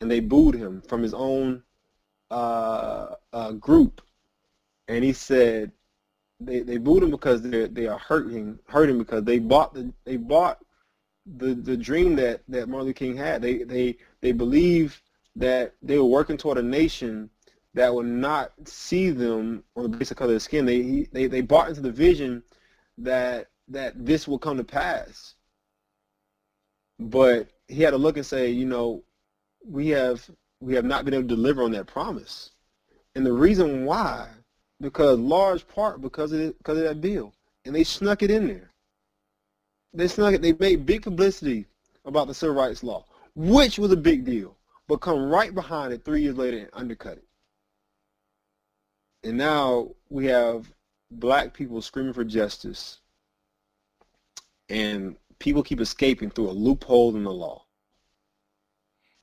[0.00, 1.62] and they booed him from his own
[2.30, 4.02] uh, uh, group,
[4.88, 5.72] and he said
[6.40, 10.16] they, they booed him because they they are hurting hurting because they bought the they
[10.16, 10.58] bought
[11.36, 13.42] the the dream that that Martin Luther King had.
[13.42, 15.02] They they they believe
[15.36, 17.30] that they were working toward a nation
[17.74, 20.64] that would not see them on the basis of color of skin.
[20.64, 22.42] They they they bought into the vision
[22.98, 25.34] that that this will come to pass.
[26.98, 29.04] But he had to look and say, you know,
[29.64, 30.28] we have
[30.60, 32.50] we have not been able to deliver on that promise.
[33.14, 34.28] And the reason why,
[34.80, 37.32] because large part because of because of that bill,
[37.64, 38.70] and they snuck it in there.
[39.92, 40.42] They snuck it.
[40.42, 41.66] They made big publicity
[42.04, 43.04] about the civil rights law,
[43.34, 44.56] which was a big deal,
[44.88, 47.24] but come right behind it three years later and undercut it.
[49.22, 50.72] And now we have
[51.10, 53.00] black people screaming for justice,
[54.68, 57.64] and people keep escaping through a loophole in the law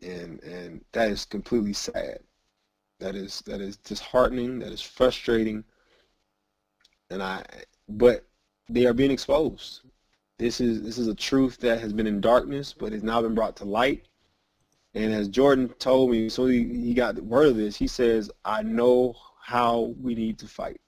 [0.02, 2.20] and and that is completely sad.
[3.00, 4.60] That is that is disheartening.
[4.60, 5.64] That is frustrating.
[7.10, 7.44] And I,
[7.88, 8.26] but
[8.70, 9.82] they are being exposed.
[10.38, 13.36] This is this is a truth that has been in darkness, but has now been
[13.36, 14.08] brought to light.
[14.94, 17.76] And as Jordan told me, so he, he got the word of this.
[17.76, 20.82] He says, "I know how we need to fight."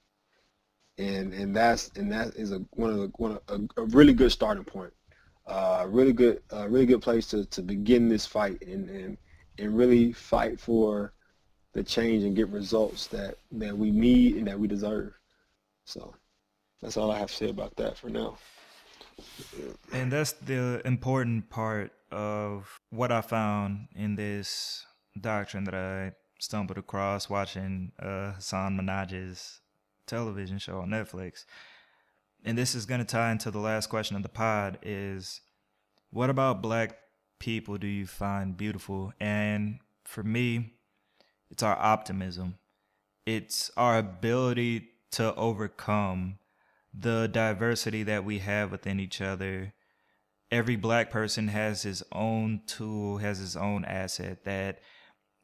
[0.97, 4.13] And and that's and that is a one of the one of, a, a really
[4.13, 4.93] good starting point
[5.49, 9.17] uh, really good, uh, really good place to, to begin this fight and, and
[9.57, 11.11] and really fight for
[11.73, 15.13] the change and get results that that we need and that we deserve.
[15.85, 16.13] So
[16.81, 18.37] that's all I have to say about that for now.
[19.91, 24.85] And that's the important part of what I found in this
[25.19, 29.59] doctrine that I stumbled across watching uh, Hasan Minhaj's
[30.05, 31.45] television show on Netflix
[32.43, 35.41] and this is going to tie into the last question of the pod is
[36.11, 36.97] what about black
[37.39, 40.73] people do you find beautiful and for me
[41.49, 42.55] it's our optimism
[43.25, 46.37] it's our ability to overcome
[46.93, 49.73] the diversity that we have within each other
[50.51, 54.79] every black person has his own tool has his own asset that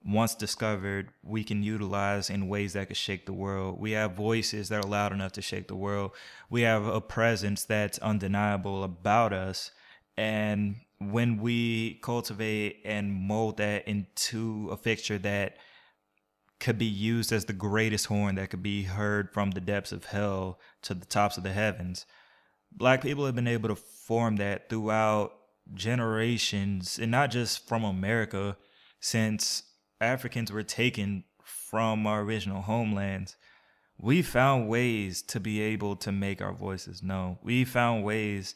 [0.06, 3.80] once discovered, we can utilize in ways that could shake the world.
[3.80, 6.12] We have voices that are loud enough to shake the world.
[6.49, 9.72] We have a presence that's undeniable about us.
[10.16, 15.58] And when we cultivate and mold that into a fixture that
[16.60, 20.06] could be used as the greatest horn that could be heard from the depths of
[20.06, 22.06] hell to the tops of the heavens,
[22.72, 25.34] black people have been able to form that throughout
[25.74, 28.58] generations, and not just from America,
[28.99, 29.64] since
[29.99, 33.36] Africans were taken from our original homelands,
[33.97, 37.38] we found ways to be able to make our voices known.
[37.41, 38.56] We found ways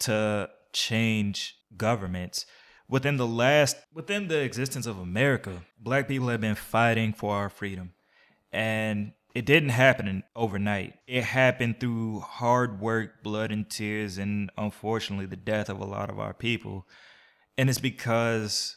[0.00, 2.46] to change governments.
[2.88, 7.48] Within the last, within the existence of America, black people have been fighting for our
[7.48, 7.92] freedom.
[8.52, 10.94] And it didn't happen overnight.
[11.06, 16.08] It happened through hard work, blood and tears, and unfortunately the death of a lot
[16.08, 16.86] of our people.
[17.58, 18.76] And it's because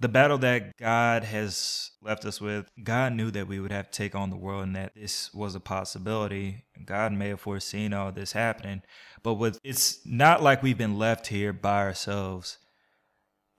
[0.00, 3.96] the battle that God has left us with, God knew that we would have to
[3.96, 6.64] take on the world and that this was a possibility.
[6.84, 8.80] God may have foreseen all this happening,
[9.22, 12.56] but with it's not like we've been left here by ourselves.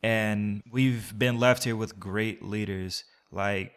[0.04, 3.74] And we've been left here with great leaders like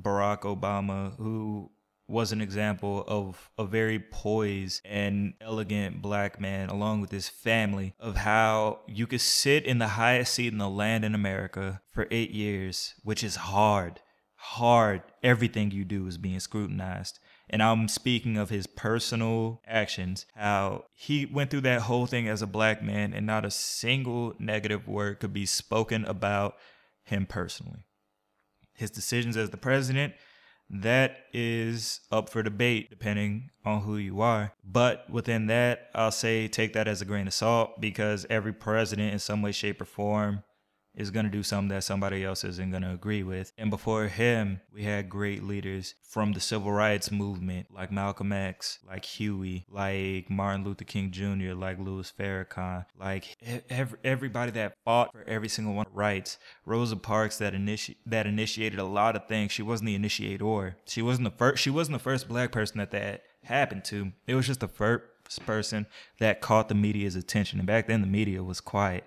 [0.00, 1.70] Barack Obama, who
[2.08, 7.94] was an example of a very poised and elegant black man, along with his family,
[7.98, 12.06] of how you could sit in the highest seat in the land in America for
[12.10, 14.00] eight years, which is hard.
[14.34, 15.02] Hard.
[15.22, 17.18] Everything you do is being scrutinized.
[17.50, 22.40] And I'm speaking of his personal actions, how he went through that whole thing as
[22.40, 26.56] a black man, and not a single negative word could be spoken about
[27.04, 27.84] him personally.
[28.74, 30.14] His decisions as the president,
[30.70, 34.54] that is up for debate depending on who you are.
[34.64, 39.12] But within that, I'll say take that as a grain of salt because every president,
[39.12, 40.42] in some way, shape, or form,
[40.94, 43.52] is going to do something that somebody else isn't going to agree with.
[43.56, 48.78] And before him, we had great leaders from the civil rights movement, like Malcolm X,
[48.86, 53.36] like Huey, like Martin Luther King Jr., like Louis Farrakhan, like
[53.70, 56.38] every, everybody that fought for every single one of rights.
[56.66, 59.52] Rosa Parks that initi- that initiated a lot of things.
[59.52, 60.76] She wasn't the initiator.
[60.86, 61.62] She wasn't the first.
[61.62, 64.12] She wasn't the first black person that that happened to.
[64.26, 65.04] It was just the first
[65.46, 65.86] person
[66.18, 67.58] that caught the media's attention.
[67.58, 69.04] And back then, the media was quiet.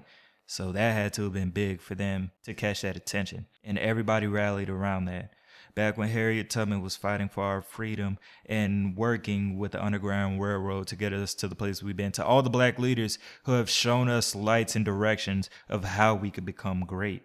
[0.47, 3.47] So that had to have been big for them to catch that attention.
[3.63, 5.31] And everybody rallied around that.
[5.73, 10.87] Back when Harriet Tubman was fighting for our freedom and working with the Underground Railroad
[10.87, 13.69] to get us to the place we've been, to all the black leaders who have
[13.69, 17.23] shown us lights and directions of how we could become great.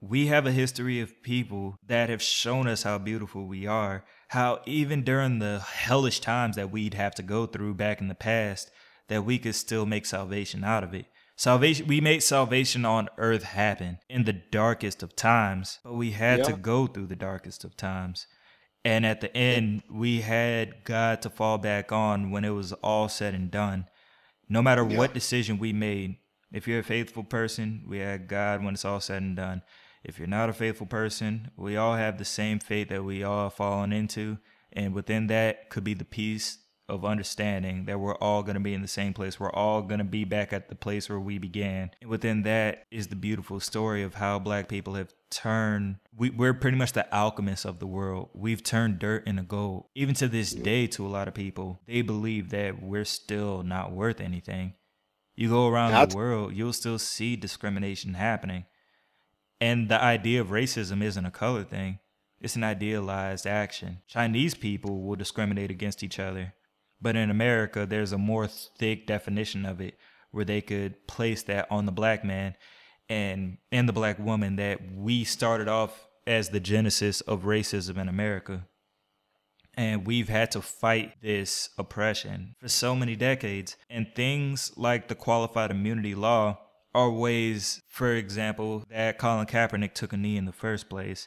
[0.00, 4.62] We have a history of people that have shown us how beautiful we are, how
[4.64, 8.70] even during the hellish times that we'd have to go through back in the past,
[9.08, 11.06] that we could still make salvation out of it.
[11.36, 16.40] Salvation we made salvation on earth happen in the darkest of times, but we had
[16.40, 16.44] Yeah.
[16.44, 18.26] to go through the darkest of times.
[18.84, 23.08] And at the end, we had God to fall back on when it was all
[23.08, 23.86] said and done.
[24.48, 24.98] No matter Yeah.
[24.98, 26.16] what decision we made,
[26.52, 29.62] if you're a faithful person, we had God when it's all said and done.
[30.04, 33.44] If you're not a faithful person, we all have the same fate that we all
[33.44, 34.38] have fallen into.
[34.72, 36.58] And within that could be the peace
[36.88, 39.38] of understanding that we're all going to be in the same place.
[39.38, 41.90] We're all going to be back at the place where we began.
[42.00, 45.96] And within that is the beautiful story of how black people have turned.
[46.16, 48.30] We, we're pretty much the alchemists of the world.
[48.34, 49.86] We've turned dirt into gold.
[49.94, 53.92] Even to this day, to a lot of people, they believe that we're still not
[53.92, 54.74] worth anything.
[55.34, 58.66] You go around That's- the world, you'll still see discrimination happening.
[59.60, 62.00] And the idea of racism isn't a color thing.
[62.40, 63.98] It's an idealized action.
[64.08, 66.54] Chinese people will discriminate against each other.
[67.02, 69.98] But in America, there's a more thick definition of it
[70.30, 72.56] where they could place that on the black man
[73.08, 78.08] and and the black woman that we started off as the genesis of racism in
[78.08, 78.66] America.
[79.74, 83.76] And we've had to fight this oppression for so many decades.
[83.88, 86.58] And things like the qualified immunity law
[86.94, 91.26] are ways, for example, that Colin Kaepernick took a knee in the first place.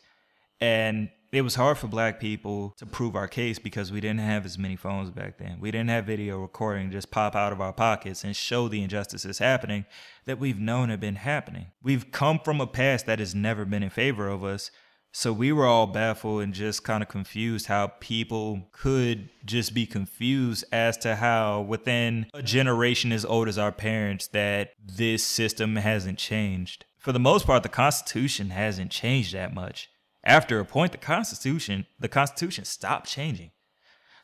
[0.61, 4.45] And it was hard for black people to prove our case because we didn't have
[4.45, 5.57] as many phones back then.
[5.59, 9.39] We didn't have video recording just pop out of our pockets and show the injustices
[9.39, 9.85] happening
[10.23, 11.67] that we've known have been happening.
[11.83, 14.71] We've come from a past that has never been in favor of us.
[15.11, 19.85] So we were all baffled and just kind of confused how people could just be
[19.85, 25.75] confused as to how within a generation as old as our parents that this system
[25.75, 26.85] hasn't changed.
[26.97, 29.89] For the most part, the Constitution hasn't changed that much
[30.25, 33.51] after a point the constitution the constitution stopped changing.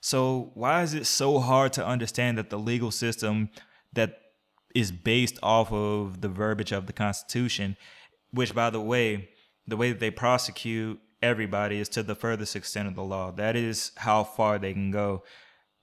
[0.02, 3.50] So why is it so hard to understand that the legal system
[3.94, 4.18] that
[4.74, 7.78] is based off of the verbiage of the constitution
[8.32, 9.30] which by the way
[9.68, 13.32] the way that they prosecute everybody is to the furthest extent of the law.
[13.32, 15.24] That is how far they can go.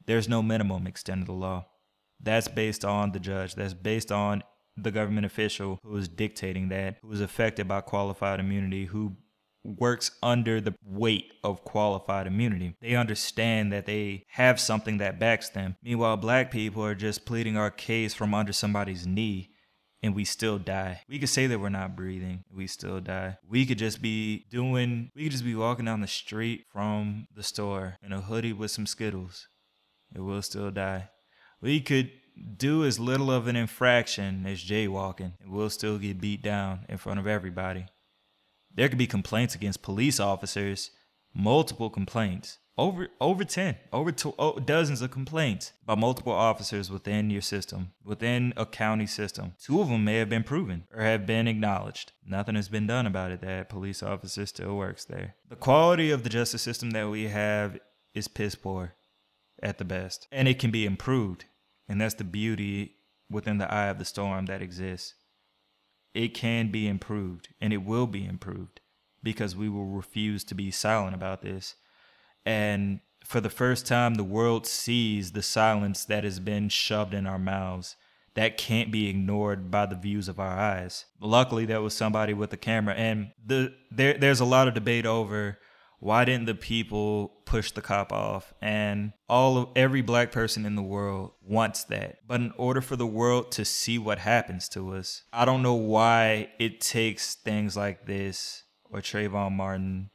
[0.07, 1.67] There's no minimum extent of the law.
[2.21, 3.55] That's based on the judge.
[3.55, 4.43] That's based on
[4.77, 9.17] the government official who is dictating that who is affected by qualified immunity who
[9.77, 12.75] works under the weight of qualified immunity.
[12.81, 15.77] They understand that they have something that backs them.
[15.83, 19.51] Meanwhile, black people are just pleading our case from under somebody's knee
[20.03, 21.01] and we still die.
[21.09, 23.39] We could say that we're not breathing, we still die.
[23.49, 27.43] We could just be doing, we could just be walking down the street from the
[27.43, 29.49] store in a hoodie with some Skittles
[30.15, 31.11] and we'll still die.
[31.61, 32.13] We could
[32.57, 36.99] do as little of an infraction as jaywalking and we'll still get beat down in
[36.99, 37.87] front of everybody.
[38.75, 40.91] There could be complaints against police officers,
[41.35, 47.29] multiple complaints, over over 10, over two, oh, dozens of complaints by multiple officers within
[47.29, 49.55] your system, within a county system.
[49.61, 52.13] Two of them may have been proven or have been acknowledged.
[52.25, 53.41] Nothing has been done about it.
[53.41, 55.35] That police officer still works there.
[55.49, 57.79] The quality of the justice system that we have
[58.15, 58.95] is piss poor
[59.61, 61.47] at the best, and it can be improved.
[61.89, 62.95] And that's the beauty
[63.29, 65.15] within the eye of the storm that exists
[66.15, 68.81] it can be improved and it will be improved.
[69.23, 71.75] because we will refuse to be silent about this.
[72.47, 77.27] And for the first time, the world sees the silence that has been shoved in
[77.27, 77.97] our mouths
[78.35, 81.07] that can't be ignored by the views of our eyes.
[81.21, 85.05] Luckily, there was somebody with a camera, and the there there's a lot of debate
[85.07, 85.59] over
[86.01, 88.55] why didn't the people push the cop off?
[88.63, 92.19] And all of every black person in the world wants that.
[92.27, 95.75] But in order for the world to see what happens to us i don't know
[95.75, 100.11] why it takes things like this or Trayvon Martin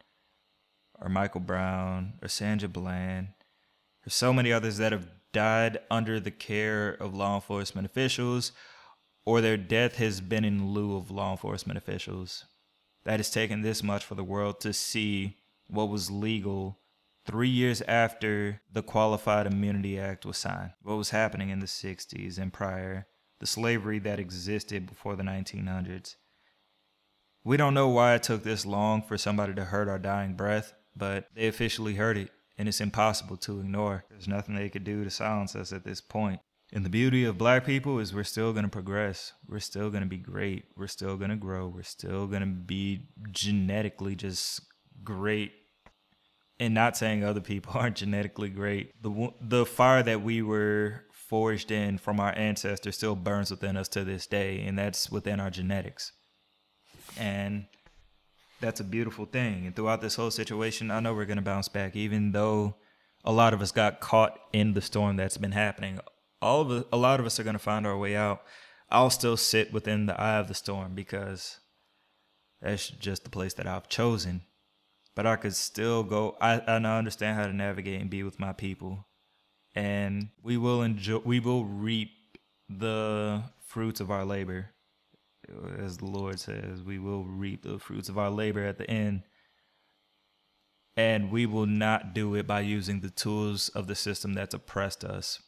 [1.00, 3.30] or Michael Brown or Sandra Bland
[4.06, 8.52] or so many others that have died under the care of law enforcement officials
[9.26, 12.46] or their death has been in lieu of law enforcement officials.
[13.06, 15.38] That has taken this much for the world to see
[15.68, 16.80] what was legal
[17.26, 20.72] three years after the Qualified Immunity Act was signed.
[20.82, 23.08] What was happening in the 60s and prior,
[23.40, 26.16] the slavery that existed before the 1900s.
[27.44, 30.74] We don't know why it took this long for somebody to hurt our dying breath,
[30.96, 34.06] but they officially heard it, and it's impossible to ignore.
[34.10, 36.40] There's nothing they could do to silence us at this point.
[36.72, 39.34] And the beauty of black people is we're still going to progress.
[39.48, 40.66] We're still going to be great.
[40.76, 41.68] We're still going to grow.
[41.68, 44.62] We're still going to be genetically just
[45.04, 45.52] great
[46.60, 49.02] and not saying other people aren't genetically great.
[49.02, 53.88] The the fire that we were forged in from our ancestors still burns within us
[53.90, 56.12] to this day, and that's within our genetics.
[57.18, 57.66] And
[58.62, 59.66] that's a beautiful thing.
[59.66, 62.76] And throughout this whole situation, I know we're gonna bounce back, even though
[63.26, 66.00] a lot of us got caught in the storm that's been happening.
[66.42, 68.44] All of a lot of us are gonna find our way out.
[68.90, 71.60] I'll still sit within the eye of the storm because
[72.62, 74.44] that's just the place that I've chosen
[75.16, 76.36] but I could still go.
[76.42, 79.06] I, I understand how to navigate and be with my people,
[79.76, 81.20] and we will enjoy.
[81.20, 82.12] We will reap
[82.70, 84.72] the fruits of our labor,
[85.78, 86.82] as the Lord says.
[86.82, 89.24] We will reap the fruits of our labor at the end,
[90.96, 95.04] and we will not do it by using the tools of the system that's oppressed
[95.04, 95.42] us.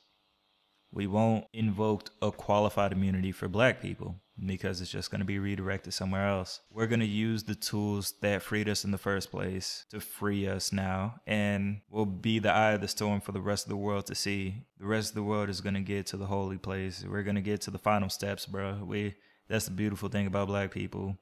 [0.92, 5.40] We won't invoke a qualified immunity for Black people because it's just going to be
[5.40, 6.60] redirected somewhere else.
[6.72, 10.48] We're going to use the tools that freed us in the first place to free
[10.48, 13.78] us now, and we'll be the eye of the storm for the rest of the
[13.78, 14.64] world to see.
[14.80, 17.06] The rest of the world is going to get to the holy place.
[17.08, 18.80] We're going to get to the final steps, bro.
[18.84, 19.16] We
[19.48, 21.18] that's the beautiful thing about black people.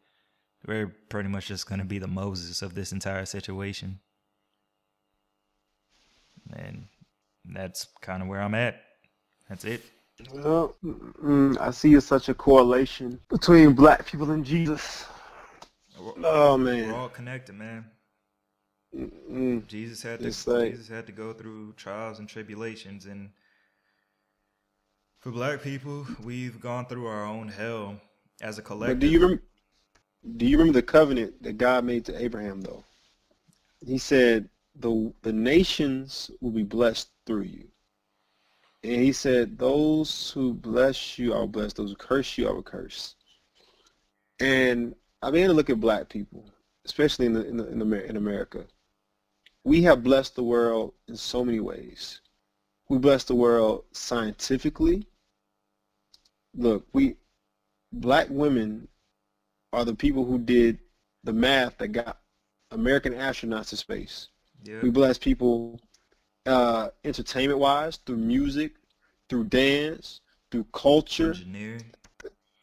[0.66, 4.00] We're pretty much just going to be the Moses of this entire situation.
[6.54, 6.88] And
[7.46, 8.82] that's kind of where I'm at.
[9.50, 9.84] That's it.
[10.34, 15.06] Well, mm, I see such a correlation between black people and Jesus.
[16.24, 17.86] Oh man, we're all connected, man.
[18.96, 19.66] Mm-mm.
[19.68, 23.30] Jesus had to like, Jesus had to go through trials and tribulations, and
[25.20, 28.00] for black people, we've gone through our own hell
[28.42, 29.00] as a collective.
[29.00, 29.42] But do you rem-
[30.38, 32.62] do you remember the covenant that God made to Abraham?
[32.62, 32.84] Though
[33.86, 37.68] He said the the nations will be blessed through you.
[38.84, 41.74] And he said, those who bless you, I will bless.
[41.74, 43.16] Those who curse you, I will curse.
[44.40, 46.46] And I began to look at black people,
[46.86, 48.66] especially in, the, in, the, in, the, in America.
[49.64, 52.20] We have blessed the world in so many ways.
[52.90, 55.08] We bless the world scientifically.
[56.54, 57.16] Look, we
[57.94, 58.88] black women
[59.72, 60.80] are the people who did
[61.24, 62.20] the math that got
[62.72, 64.28] American astronauts to space.
[64.64, 64.80] Yeah.
[64.82, 65.80] We bless people
[66.46, 68.74] uh, entertainment wise through music,
[69.30, 70.22] through dance,
[70.52, 71.84] through culture, engineering.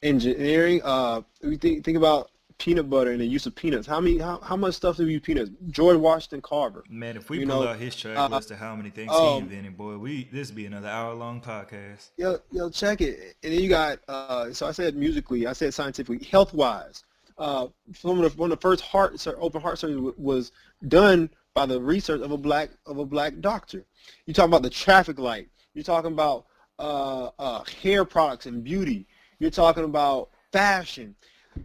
[0.03, 0.81] Engineering.
[0.83, 3.87] Uh, we think think about peanut butter and the use of peanuts.
[3.87, 4.19] How many?
[4.19, 5.51] How, how much stuff do we use peanuts?
[5.71, 6.85] George Washington Carver.
[6.89, 9.11] Man, if we you pull know, out his track uh, list of how many things
[9.13, 12.11] um, he invented, boy, we this be another hour long podcast.
[12.17, 13.37] Yo, yo, check it.
[13.43, 13.99] And then you got.
[14.07, 15.47] Uh, so I said musically.
[15.47, 16.27] I said scientifically.
[16.27, 17.05] Health wise.
[17.37, 20.53] Uh, some of the, one of the first heart open heart surgery was
[20.89, 23.85] done by the research of a black of a black doctor.
[24.27, 25.49] You're talking about the traffic light.
[25.75, 26.47] You're talking about
[26.79, 29.07] uh, uh, hair products and beauty.
[29.39, 31.15] You're talking about fashion.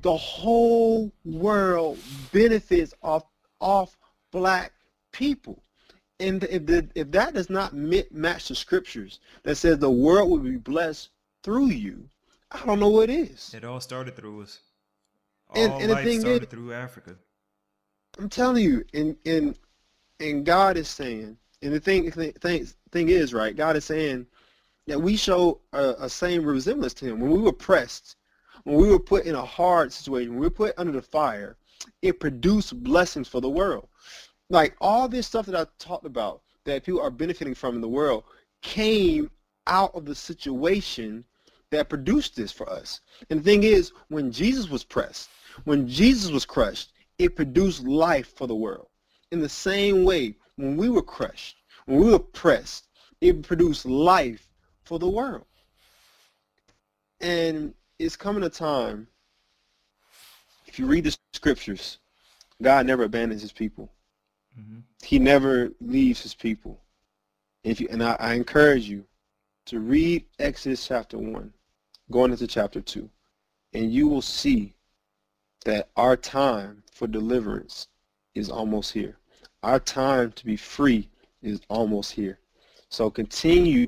[0.02, 2.00] The whole world
[2.32, 3.24] benefits off
[3.60, 3.98] off
[4.32, 4.74] black
[5.12, 5.62] people.
[6.20, 10.40] And if the, if that does not match the scriptures that says the world will
[10.40, 11.10] be blessed
[11.44, 12.08] through you,
[12.52, 13.54] I don't know what is.
[13.54, 14.60] It all started through us.
[15.50, 17.16] All and, and life started is, through Africa.
[18.18, 19.58] I'm telling you, and and
[20.20, 23.56] and God is saying, and the thing thing thing is right.
[23.56, 24.28] God is saying
[24.88, 28.16] that we show a, a same resemblance to Him when we were pressed,
[28.64, 31.58] when we were put in a hard situation, when we were put under the fire.
[32.02, 33.90] It produced blessings for the world.
[34.50, 37.88] Like all this stuff that I talked about that people are benefiting from in the
[37.88, 38.24] world
[38.62, 39.30] came
[39.68, 41.26] out of the situation
[41.72, 43.02] that produced this for us.
[43.30, 45.30] And the thing is, when Jesus was pressed,
[45.66, 48.88] when Jesus was crushed, it produced life for the world.
[49.36, 51.58] In the same way, when we were crushed,
[51.88, 52.88] when we were pressed,
[53.20, 54.48] it produced life
[54.84, 55.44] for the world.
[57.20, 59.08] And it's coming a time,
[60.68, 61.98] if you read the scriptures,
[62.62, 63.92] God never abandons his people.
[64.58, 64.80] Mm-hmm.
[65.04, 66.80] He never leaves his people.
[67.66, 69.04] If you, and I, I encourage you
[69.66, 71.52] to read Exodus chapter 1,
[72.10, 73.10] going into chapter 2,
[73.74, 74.76] and you will see
[75.66, 77.90] that our time for deliverance
[78.34, 79.18] is almost here.
[79.66, 81.10] Our time to be free
[81.42, 82.38] is almost here.
[82.90, 83.88] So continue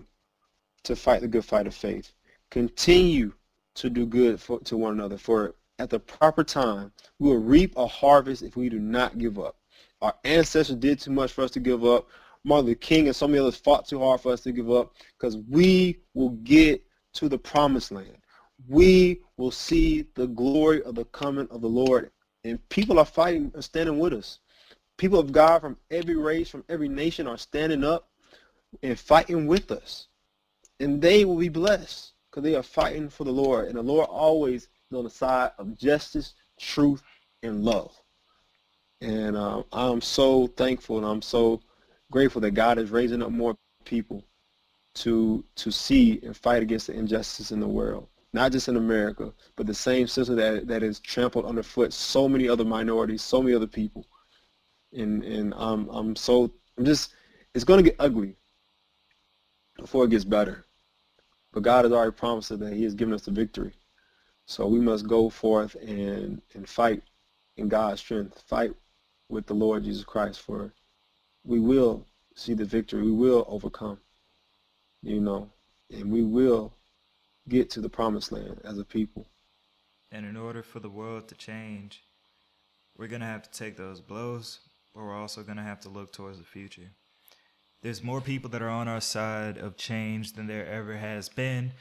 [0.81, 2.13] to fight the good fight of faith.
[2.49, 3.33] Continue
[3.75, 5.19] to do good for, to one another.
[5.19, 9.37] For at the proper time, we will reap a harvest if we do not give
[9.37, 9.57] up.
[10.01, 12.07] Our ancestors did too much for us to give up.
[12.43, 14.93] Martin Luther King and so many others fought too hard for us to give up
[15.15, 18.17] because we will get to the promised land.
[18.67, 22.09] We will see the glory of the coming of the Lord.
[22.43, 24.39] And people are fighting and standing with us.
[24.97, 28.09] People of God from every race, from every nation are standing up
[28.83, 30.07] and fighting with us.
[30.79, 33.67] And they will be blessed because they are fighting for the Lord.
[33.67, 37.01] And the Lord always is on the side of justice, truth,
[37.43, 37.95] and love.
[39.01, 41.61] And uh, I'm so thankful and I'm so
[42.11, 44.23] grateful that God is raising up more people
[44.95, 49.31] to to see and fight against the injustice in the world, not just in America,
[49.55, 53.55] but the same system that that is trampled underfoot so many other minorities, so many
[53.55, 54.05] other people.
[54.93, 57.13] And and I'm um, I'm um, so I'm just
[57.53, 58.35] it's to get ugly
[59.77, 60.65] before it gets better.
[61.53, 63.73] But God has already promised us that He has given us the victory.
[64.45, 67.03] So we must go forth and and fight
[67.57, 68.73] in God's strength, fight
[69.29, 70.73] with the Lord Jesus Christ for
[71.47, 73.01] we will see the victory.
[73.01, 73.99] We will overcome,
[75.01, 75.49] you know,
[75.89, 76.73] and we will
[77.47, 79.25] get to the promised land as a people.
[80.11, 82.03] And in order for the world to change,
[82.97, 84.59] we're going to have to take those blows,
[84.97, 86.89] but we're also going to have to look towards the future.
[87.83, 91.73] There's more people that are on our side of change than there ever has been,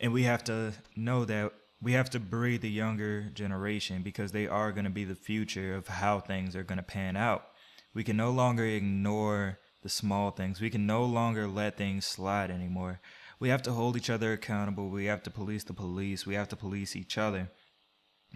[0.00, 1.52] and we have to know that
[1.82, 5.74] we have to breed the younger generation because they are going to be the future
[5.74, 7.44] of how things are going to pan out.
[7.92, 10.58] We can no longer ignore the small things.
[10.58, 13.00] We can no longer let things slide anymore.
[13.38, 14.88] We have to hold each other accountable.
[14.88, 16.24] We have to police the police.
[16.24, 17.50] We have to police each other.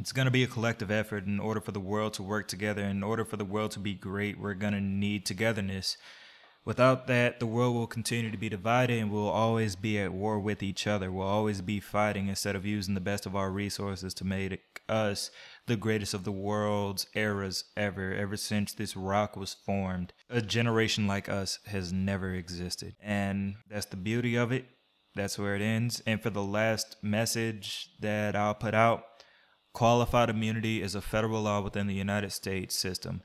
[0.01, 2.82] It's going to be a collective effort in order for the world to work together.
[2.82, 5.98] In order for the world to be great, we're going to need togetherness.
[6.64, 10.40] Without that, the world will continue to be divided and we'll always be at war
[10.40, 11.12] with each other.
[11.12, 15.30] We'll always be fighting instead of using the best of our resources to make us
[15.66, 20.14] the greatest of the world's eras ever, ever since this rock was formed.
[20.30, 22.94] A generation like us has never existed.
[23.03, 24.64] And that's the beauty of it.
[25.14, 26.03] That's where it ends.
[26.07, 29.05] And for the last message that I'll put out,
[29.72, 33.22] qualified immunity is a federal law within the United States system.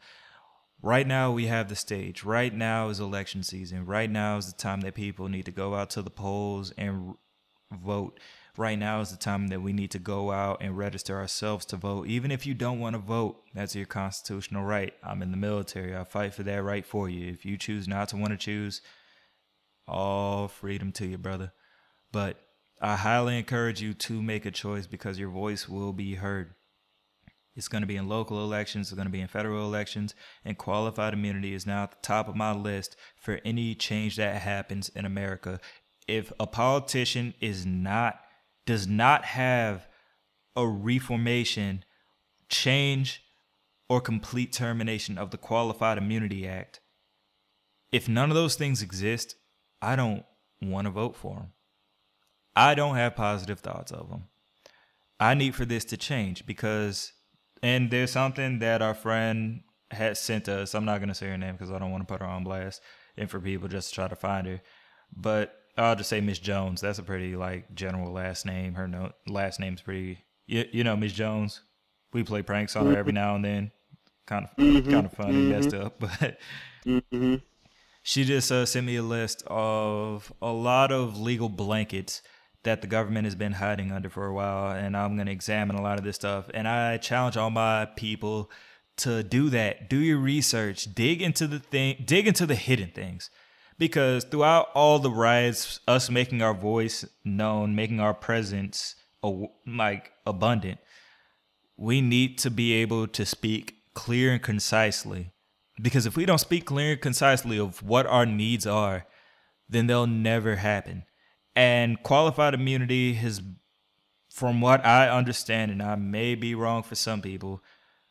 [0.82, 2.24] Right now, we have the stage.
[2.24, 3.86] Right now is election season.
[3.86, 7.16] Right now is the time that people need to go out to the polls and
[7.72, 8.20] vote.
[8.58, 11.78] Right now is the time that we need to go out and register ourselves to
[11.78, 12.08] vote.
[12.08, 14.94] Even if you don't want to vote, that's your constitutional right.
[15.04, 15.96] I'm in the military.
[15.96, 17.32] I fight for that right for you.
[17.32, 18.82] If you choose not to want to choose,
[19.88, 21.52] all freedom to you, brother.
[22.12, 22.38] But
[22.82, 26.54] I highly encourage you to make a choice because your voice will be heard.
[27.56, 30.14] It's going to be in local elections, it's going to be in federal elections,
[30.44, 34.42] and qualified immunity is now at the top of my list for any change that
[34.42, 35.62] happens in America.
[36.06, 38.20] If a politician is not
[38.66, 39.88] does not have
[40.56, 41.86] a reformation,
[42.50, 43.24] change,
[43.88, 46.82] or complete termination of the Qualified Immunity Act,
[47.92, 49.36] if none of those things exist,
[49.82, 50.26] I don't
[50.62, 51.52] want to vote for them.
[52.56, 54.26] I don't have positive thoughts of them.
[55.20, 57.14] I need for this to change because
[57.64, 60.76] and there's something that our friend had sent us.
[60.76, 62.82] I'm not gonna say her name because I don't want to put her on blast,
[63.18, 64.62] and for people just to try to find her.
[65.16, 66.82] But I'll just say Miss Jones.
[66.82, 68.76] That's a pretty like general last name.
[68.76, 70.20] Her no, last name's pretty.
[70.48, 71.62] You, you know Miss Jones.
[72.14, 73.72] We play pranks on her every now and then.
[74.28, 75.44] Kind of Mhm, kind of funny, mhm.
[75.44, 76.38] messed up, but
[76.86, 77.36] Mm-hmm.
[78.04, 82.22] she just uh, sent me a list of a lot of legal blankets
[82.66, 85.78] that the government has been hiding under for a while, and I'm going to examine
[85.78, 86.50] a lot of this stuff.
[86.54, 88.52] And I challenge all my people
[88.98, 89.90] to do that.
[89.90, 90.94] Do your research.
[90.94, 92.04] Dig into the thing.
[92.06, 93.30] Dig into the hidden things,
[93.80, 98.96] because throughout all the riots, us making our voice known, making our presence
[99.66, 100.80] like abundant,
[101.78, 105.32] we need to be able to speak clear and concisely.
[105.82, 109.06] Because if we don't speak clear and concisely of what our needs are,
[109.68, 111.04] then they'll never happen.
[111.56, 113.42] And qualified immunity has,
[114.30, 117.64] from what I understand, and I may be wrong for some people,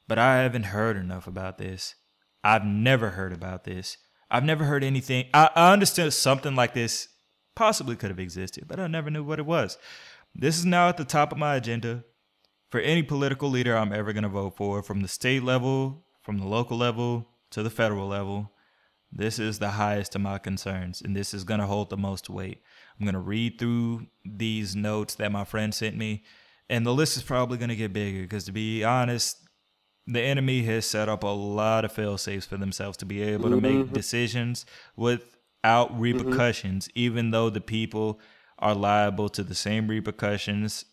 [0.09, 1.95] but I haven't heard enough about this.
[2.43, 3.99] I've never heard about this.
[4.31, 5.27] I've never heard anything.
[5.35, 7.09] I, I understood something like this
[7.55, 9.79] possibly could have existed, but I never knew what it was.
[10.35, 12.05] This is now at the top of my agenda
[12.71, 16.39] for any political leader I'm ever going to vote for, from the state level, from
[16.39, 18.51] the local level to the federal level.
[19.13, 22.29] This is the highest of my concerns, and this is going to hold the most
[22.29, 22.63] weight.
[22.99, 26.23] I'm going to read through these notes that my friend sent me,
[26.69, 29.39] and the list is probably going to get bigger because, to be honest,
[30.07, 33.51] the enemy has set up a lot of fail safes for themselves to be able
[33.51, 33.95] to make mm-hmm.
[33.95, 34.67] decisions
[34.97, 36.01] without mm-hmm.
[36.01, 38.21] repercussions, even though the people
[38.59, 40.85] are liable to the same repercussions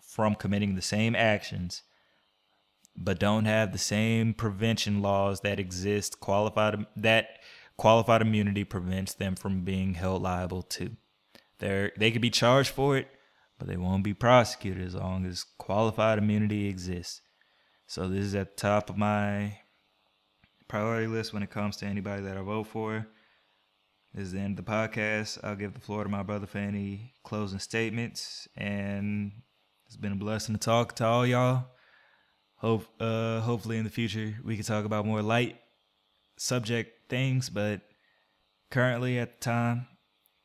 [0.00, 1.82] from committing the same actions,
[2.96, 7.40] but don't have the same prevention laws that exist qualified that
[7.76, 10.96] qualified immunity prevents them from being held liable to.
[11.58, 13.08] They they could be charged for it,
[13.58, 17.20] but they won't be prosecuted as long as qualified immunity exists.
[17.86, 19.58] So this is at the top of my
[20.68, 23.06] priority list when it comes to anybody that I vote for.
[24.12, 25.38] This is the end of the podcast.
[25.44, 28.48] I'll give the floor to my brother for any closing statements.
[28.56, 29.32] And
[29.86, 31.66] it's been a blessing to talk to all y'all.
[32.56, 35.58] Hope uh hopefully in the future we can talk about more light
[36.38, 37.82] subject things, but
[38.70, 39.86] currently at the time,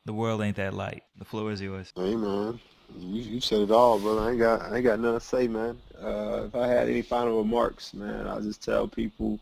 [0.04, 1.04] the world ain't that light.
[1.18, 1.92] The floor is yours.
[1.96, 2.58] Hey man,
[2.98, 4.22] you, you said it all, brother.
[4.22, 5.78] I ain't got I ain't got nothing to say, man.
[6.00, 9.38] Uh, if I had any final remarks, man, I'll just tell people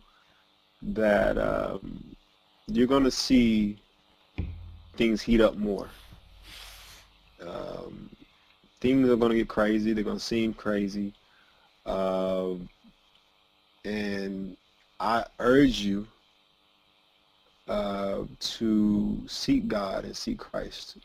[0.83, 2.05] that um,
[2.67, 3.77] you're gonna see
[4.97, 5.89] things heat up more.
[7.41, 8.11] Um,
[8.81, 9.93] things are gonna get crazy.
[9.93, 11.15] They're gonna seem crazy,
[11.87, 12.53] uh,
[13.85, 14.57] and
[14.99, 16.07] I urge you
[17.71, 20.97] uh, to seek God and seek Christ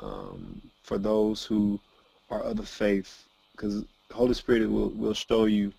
[0.00, 1.78] um, for those who
[2.28, 5.72] are of the faith, because Holy Spirit will, will show you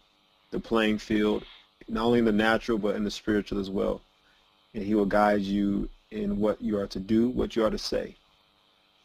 [0.52, 1.44] the playing field,
[1.90, 4.00] not only in the natural, but in the spiritual as well.
[4.74, 7.78] And he will guide you in what you are to do, what you are to
[7.78, 8.16] say.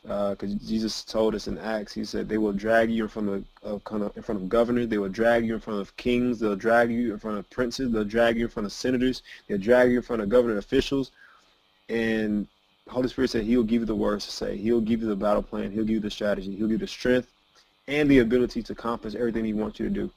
[0.02, 3.28] Because uh, Jesus told us in Acts, he said, they will drag you in front
[3.28, 6.54] of, of in front of governors, they will drag you in front of kings, they'll
[6.54, 9.90] drag you in front of princes, they'll drag you in front of senators, they'll drag
[9.90, 11.10] you in front of government officials,
[11.88, 12.46] and
[12.88, 14.56] Holy Spirit said He'll give you the words to say.
[14.56, 15.70] He'll give you the battle plan.
[15.70, 16.54] He'll give you the strategy.
[16.54, 17.28] He'll give you the strength
[17.88, 20.10] and the ability to accomplish everything He wants you to do.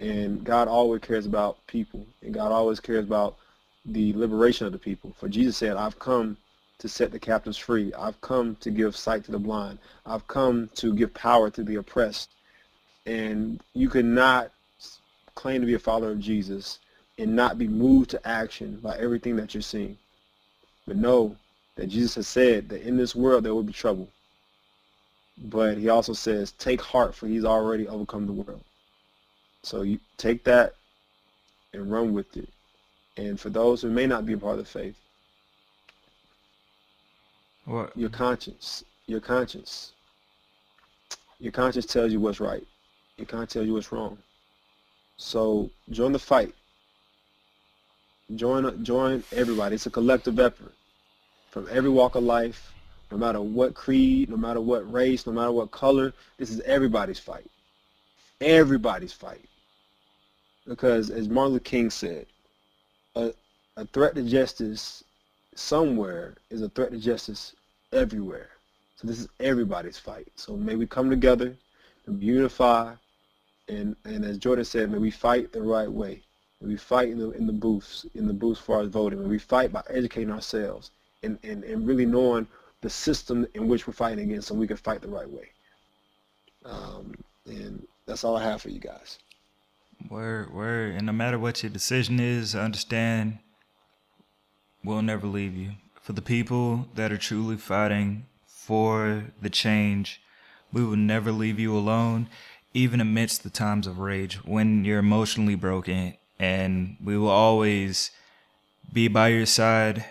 [0.00, 3.36] And God always cares about people, and God always cares about
[3.84, 5.14] the liberation of the people.
[5.18, 6.36] For Jesus said, "I've come
[6.78, 7.92] to set the captives free.
[7.94, 9.78] I've come to give sight to the blind.
[10.06, 12.30] I've come to give power to the oppressed."
[13.06, 14.52] And you cannot
[15.34, 16.78] claim to be a follower of Jesus
[17.18, 19.98] and not be moved to action by everything that you're seeing.
[20.90, 21.36] But know
[21.76, 24.08] that Jesus has said that in this world there will be trouble.
[25.38, 28.64] But he also says, take heart, for he's already overcome the world.
[29.62, 30.74] So you take that
[31.72, 32.48] and run with it.
[33.16, 34.96] And for those who may not be a part of the faith,
[37.66, 37.96] What?
[37.96, 39.92] your conscience, your conscience,
[41.38, 42.66] your conscience tells you what's right.
[43.16, 44.18] Your conscience tells you what's wrong.
[45.18, 46.52] So join the fight.
[48.34, 49.76] Join, join everybody.
[49.76, 50.74] It's a collective effort
[51.50, 52.72] from every walk of life,
[53.10, 56.12] no matter what creed, no matter what race, no matter what color.
[56.38, 57.50] This is everybody's fight.
[58.40, 59.44] Everybody's fight.
[60.66, 62.26] Because as Martin Luther King said,
[63.16, 63.32] a,
[63.76, 65.02] a threat to justice
[65.56, 67.54] somewhere is a threat to justice
[67.92, 68.50] everywhere.
[68.94, 70.28] So this is everybody's fight.
[70.36, 71.56] So may we come together
[72.06, 72.94] and unify,
[73.68, 76.22] and, and as Jordan said, may we fight the right way.
[76.60, 79.20] May we fight in the, in the booths, in the booths for our voting.
[79.20, 80.92] May we fight by educating ourselves
[81.22, 82.46] and, and, and really knowing
[82.80, 85.50] the system in which we're fighting against so we can fight the right way.
[86.64, 87.14] Um,
[87.46, 89.18] and that's all I have for you guys.
[90.08, 90.94] Word, word.
[90.94, 93.38] And no matter what your decision is, understand
[94.82, 95.72] we'll never leave you.
[96.00, 100.22] For the people that are truly fighting for the change,
[100.72, 102.28] we will never leave you alone,
[102.72, 106.14] even amidst the times of rage when you're emotionally broken.
[106.38, 108.10] And we will always
[108.92, 110.04] be by your side,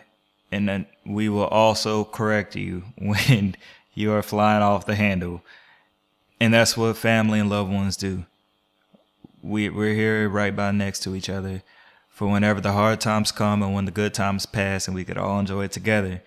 [0.51, 3.55] and then we will also correct you when
[3.93, 5.41] you are flying off the handle.
[6.39, 8.25] And that's what family and loved ones do
[9.41, 11.63] we we're here right by next to each other
[12.09, 15.17] for whenever the hard times come and when the good times pass and we could
[15.17, 16.21] all enjoy it together.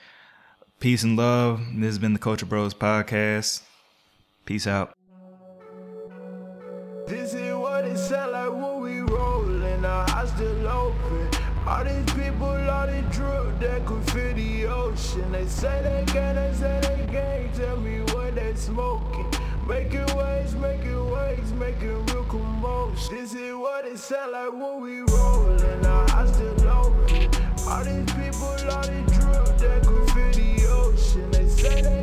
[0.81, 1.61] Peace and love.
[1.75, 3.62] This has been the Culture Bros podcast.
[4.47, 4.95] Peace out.
[7.07, 9.14] This is what it sound like when we
[9.85, 11.29] our house still open.
[11.66, 11.85] All
[12.83, 15.30] started drip that could fit the ocean.
[15.30, 19.26] They say they can, they say they can't tell me what they smoking.
[19.68, 23.14] Making waves, making waves, making real commotion.
[23.14, 27.30] This is what it sound like when we rollin', our eyes still open.
[27.68, 31.30] All these people, all these drip that could fit the ocean.
[31.30, 32.01] They say they